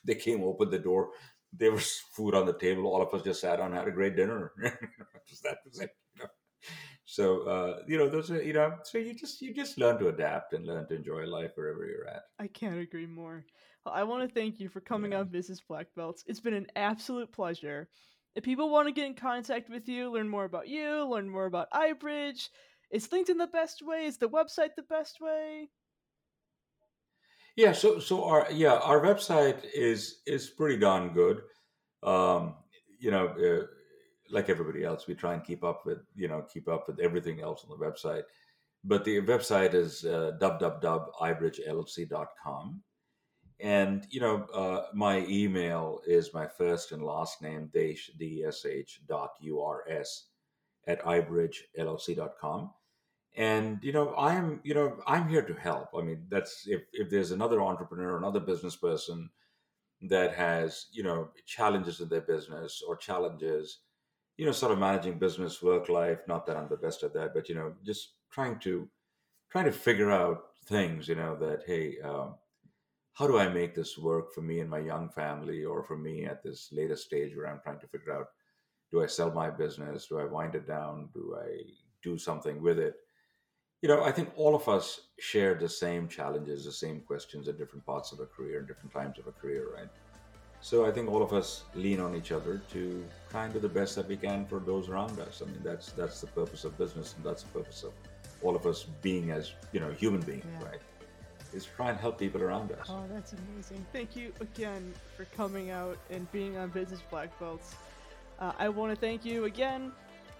they 0.04 0.14
came, 0.14 0.42
opened 0.42 0.72
the 0.72 0.78
door. 0.78 1.10
There 1.52 1.72
was 1.72 2.00
food 2.12 2.34
on 2.34 2.46
the 2.46 2.54
table. 2.54 2.86
All 2.86 3.02
of 3.02 3.12
us 3.12 3.22
just 3.22 3.40
sat 3.40 3.56
down, 3.56 3.72
had 3.72 3.88
a 3.88 3.90
great 3.90 4.16
dinner. 4.16 4.52
that 5.42 5.58
was 5.66 5.80
it. 5.80 5.90
You 6.14 6.22
know? 6.22 6.28
So 7.04 7.42
uh, 7.42 7.78
you 7.86 7.98
know, 7.98 8.08
those 8.08 8.30
are 8.30 8.42
you 8.42 8.54
know, 8.54 8.76
so 8.84 8.98
you 8.98 9.14
just 9.14 9.42
you 9.42 9.52
just 9.52 9.78
learn 9.78 9.98
to 9.98 10.08
adapt 10.08 10.54
and 10.54 10.66
learn 10.66 10.88
to 10.88 10.94
enjoy 10.94 11.24
life 11.26 11.52
wherever 11.56 11.84
you're 11.84 12.08
at. 12.08 12.22
I 12.38 12.46
can't 12.46 12.80
agree 12.80 13.06
more. 13.06 13.44
Well, 13.84 13.94
I 13.94 14.04
want 14.04 14.26
to 14.26 14.34
thank 14.34 14.60
you 14.60 14.68
for 14.68 14.80
coming 14.80 15.12
yeah. 15.12 15.18
on 15.18 15.28
Business 15.28 15.60
Black 15.60 15.88
Belts. 15.96 16.24
It's 16.26 16.40
been 16.40 16.54
an 16.54 16.68
absolute 16.76 17.32
pleasure. 17.32 17.88
If 18.34 18.44
people 18.44 18.70
want 18.70 18.88
to 18.88 18.92
get 18.92 19.06
in 19.06 19.14
contact 19.14 19.68
with 19.68 19.88
you, 19.88 20.10
learn 20.10 20.28
more 20.28 20.44
about 20.44 20.68
you, 20.68 21.04
learn 21.04 21.28
more 21.28 21.46
about 21.46 21.70
iBridge, 21.70 22.48
is 22.92 23.08
LinkedIn 23.08 23.38
the 23.38 23.50
best 23.52 23.82
way? 23.82 24.06
Is 24.06 24.18
the 24.18 24.28
website 24.28 24.76
the 24.76 24.82
best 24.82 25.20
way? 25.20 25.70
Yeah, 27.56 27.72
so 27.72 27.98
so 27.98 28.24
our 28.24 28.46
yeah 28.50 28.74
our 28.74 29.00
website 29.00 29.64
is 29.74 30.20
is 30.26 30.48
pretty 30.48 30.78
darn 30.78 31.12
good. 31.12 31.42
Um, 32.02 32.54
you 32.98 33.10
know, 33.10 33.26
uh, 33.28 33.66
like 34.30 34.48
everybody 34.48 34.84
else, 34.84 35.06
we 35.06 35.14
try 35.14 35.34
and 35.34 35.44
keep 35.44 35.62
up 35.64 35.84
with 35.84 35.98
you 36.14 36.28
know 36.28 36.46
keep 36.52 36.68
up 36.68 36.86
with 36.86 37.00
everything 37.00 37.40
else 37.40 37.64
on 37.64 37.70
the 37.78 37.84
website. 37.84 38.22
But 38.84 39.04
the 39.04 39.20
website 39.22 39.74
is 39.74 40.04
uh, 40.04 40.32
www.ibridgellc.com. 40.40 42.82
And 43.60 44.06
you 44.10 44.20
know, 44.20 44.44
uh, 44.52 44.86
my 44.92 45.24
email 45.28 46.00
is 46.06 46.34
my 46.34 46.48
first 46.48 46.90
and 46.92 47.02
last 47.02 47.42
name, 47.42 47.70
Desh 47.72 48.10
D-S-H 48.18 49.02
dot 49.06 49.30
U-R-S 49.40 50.24
at 50.88 51.00
ibridgellc.com. 51.04 52.70
And 53.34 53.78
you 53.82 53.92
know, 53.92 54.14
I'm 54.16 54.60
you 54.62 54.74
know 54.74 55.00
I'm 55.06 55.28
here 55.28 55.42
to 55.42 55.54
help. 55.54 55.90
I 55.96 56.02
mean, 56.02 56.26
that's 56.28 56.66
if 56.66 56.82
if 56.92 57.10
there's 57.10 57.30
another 57.30 57.62
entrepreneur, 57.62 58.16
another 58.18 58.40
business 58.40 58.76
person 58.76 59.30
that 60.02 60.34
has 60.34 60.86
you 60.92 61.02
know 61.02 61.30
challenges 61.46 62.00
in 62.00 62.08
their 62.08 62.20
business 62.22 62.82
or 62.86 62.96
challenges 62.96 63.80
you 64.36 64.46
know, 64.46 64.52
sort 64.52 64.72
of 64.72 64.78
managing 64.78 65.18
business, 65.18 65.62
work 65.62 65.88
life. 65.88 66.20
Not 66.26 66.46
that 66.46 66.56
I'm 66.56 66.68
the 66.68 66.76
best 66.76 67.02
at 67.02 67.12
that, 67.14 67.34
but 67.34 67.48
you 67.48 67.54
know, 67.54 67.74
just 67.84 68.14
trying 68.30 68.58
to 68.60 68.88
trying 69.50 69.66
to 69.66 69.72
figure 69.72 70.10
out 70.10 70.44
things. 70.66 71.08
You 71.08 71.16
know, 71.16 71.36
that 71.36 71.62
hey, 71.66 72.00
um, 72.00 72.34
how 73.14 73.26
do 73.26 73.38
I 73.38 73.48
make 73.48 73.74
this 73.74 73.98
work 73.98 74.32
for 74.32 74.40
me 74.40 74.60
and 74.60 74.70
my 74.70 74.78
young 74.78 75.10
family, 75.10 75.64
or 75.64 75.82
for 75.84 75.96
me 75.96 76.24
at 76.24 76.42
this 76.42 76.70
later 76.72 76.96
stage 76.96 77.36
where 77.36 77.46
I'm 77.46 77.60
trying 77.62 77.80
to 77.80 77.86
figure 77.86 78.12
out, 78.12 78.28
do 78.90 79.02
I 79.02 79.06
sell 79.06 79.30
my 79.30 79.50
business? 79.50 80.06
Do 80.06 80.18
I 80.18 80.24
wind 80.24 80.54
it 80.54 80.66
down? 80.66 81.10
Do 81.14 81.36
I 81.40 81.62
do 82.02 82.18
something 82.18 82.62
with 82.62 82.78
it? 82.78 82.96
You 83.82 83.88
know, 83.88 84.04
I 84.04 84.12
think 84.12 84.30
all 84.36 84.54
of 84.54 84.68
us 84.68 85.00
share 85.18 85.54
the 85.56 85.68
same 85.68 86.06
challenges, 86.06 86.64
the 86.64 86.70
same 86.70 87.00
questions 87.00 87.48
at 87.48 87.58
different 87.58 87.84
parts 87.84 88.12
of 88.12 88.20
a 88.20 88.26
career, 88.26 88.60
and 88.60 88.68
different 88.68 88.92
times 88.92 89.18
of 89.18 89.26
a 89.26 89.32
career, 89.32 89.66
right? 89.74 89.88
So 90.60 90.86
I 90.86 90.92
think 90.92 91.10
all 91.10 91.20
of 91.20 91.32
us 91.32 91.64
lean 91.74 91.98
on 91.98 92.14
each 92.14 92.30
other 92.30 92.62
to 92.70 93.04
try 93.28 93.44
and 93.44 93.52
do 93.52 93.58
the 93.58 93.68
best 93.68 93.96
that 93.96 94.06
we 94.06 94.16
can 94.16 94.46
for 94.46 94.60
those 94.60 94.88
around 94.88 95.18
us. 95.18 95.42
I 95.44 95.46
mean, 95.46 95.60
that's 95.64 95.90
that's 95.90 96.20
the 96.20 96.28
purpose 96.28 96.62
of 96.62 96.78
business, 96.78 97.16
and 97.16 97.26
that's 97.26 97.42
the 97.42 97.48
purpose 97.48 97.82
of 97.82 97.92
all 98.40 98.54
of 98.54 98.66
us 98.66 98.84
being 99.02 99.32
as 99.32 99.50
you 99.72 99.80
know 99.80 99.90
human 99.90 100.20
beings, 100.20 100.44
yeah. 100.60 100.68
right? 100.68 100.80
Is 101.52 101.66
try 101.66 101.90
and 101.90 101.98
help 101.98 102.20
people 102.20 102.40
around 102.40 102.70
us. 102.70 102.86
Oh, 102.88 103.02
that's 103.12 103.32
amazing! 103.32 103.84
Thank 103.92 104.14
you 104.14 104.32
again 104.40 104.94
for 105.16 105.24
coming 105.36 105.70
out 105.70 105.98
and 106.08 106.30
being 106.30 106.56
on 106.56 106.68
Business 106.68 107.00
Black 107.10 107.36
Belts. 107.40 107.74
Uh, 108.38 108.52
I 108.60 108.68
want 108.68 108.94
to 108.94 108.96
thank 108.96 109.24
you 109.24 109.46
again. 109.46 109.90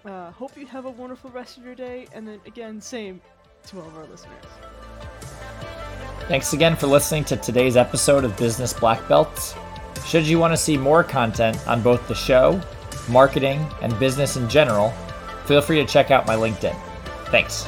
Uh, 0.05 0.31
hope 0.31 0.57
you 0.57 0.65
have 0.65 0.85
a 0.85 0.89
wonderful 0.89 1.29
rest 1.31 1.57
of 1.57 1.65
your 1.65 1.75
day, 1.75 2.07
and 2.13 2.25
then 2.25 2.39
again, 2.45 2.79
same 2.79 3.21
to 3.67 3.79
all 3.79 3.87
of 3.87 3.97
our 3.97 4.05
listeners. 4.05 4.43
Thanks 6.27 6.53
again 6.53 6.75
for 6.75 6.87
listening 6.87 7.23
to 7.25 7.37
today's 7.37 7.75
episode 7.75 8.23
of 8.23 8.37
Business 8.37 8.73
Black 8.73 9.05
Belts. 9.07 9.55
Should 10.05 10.25
you 10.25 10.39
want 10.39 10.53
to 10.53 10.57
see 10.57 10.77
more 10.77 11.03
content 11.03 11.57
on 11.67 11.81
both 11.81 12.07
the 12.07 12.15
show, 12.15 12.61
marketing, 13.09 13.65
and 13.81 13.97
business 13.99 14.37
in 14.37 14.49
general, 14.49 14.91
feel 15.45 15.61
free 15.61 15.77
to 15.77 15.85
check 15.85 16.11
out 16.11 16.25
my 16.25 16.35
LinkedIn. 16.35 16.75
Thanks. 17.25 17.67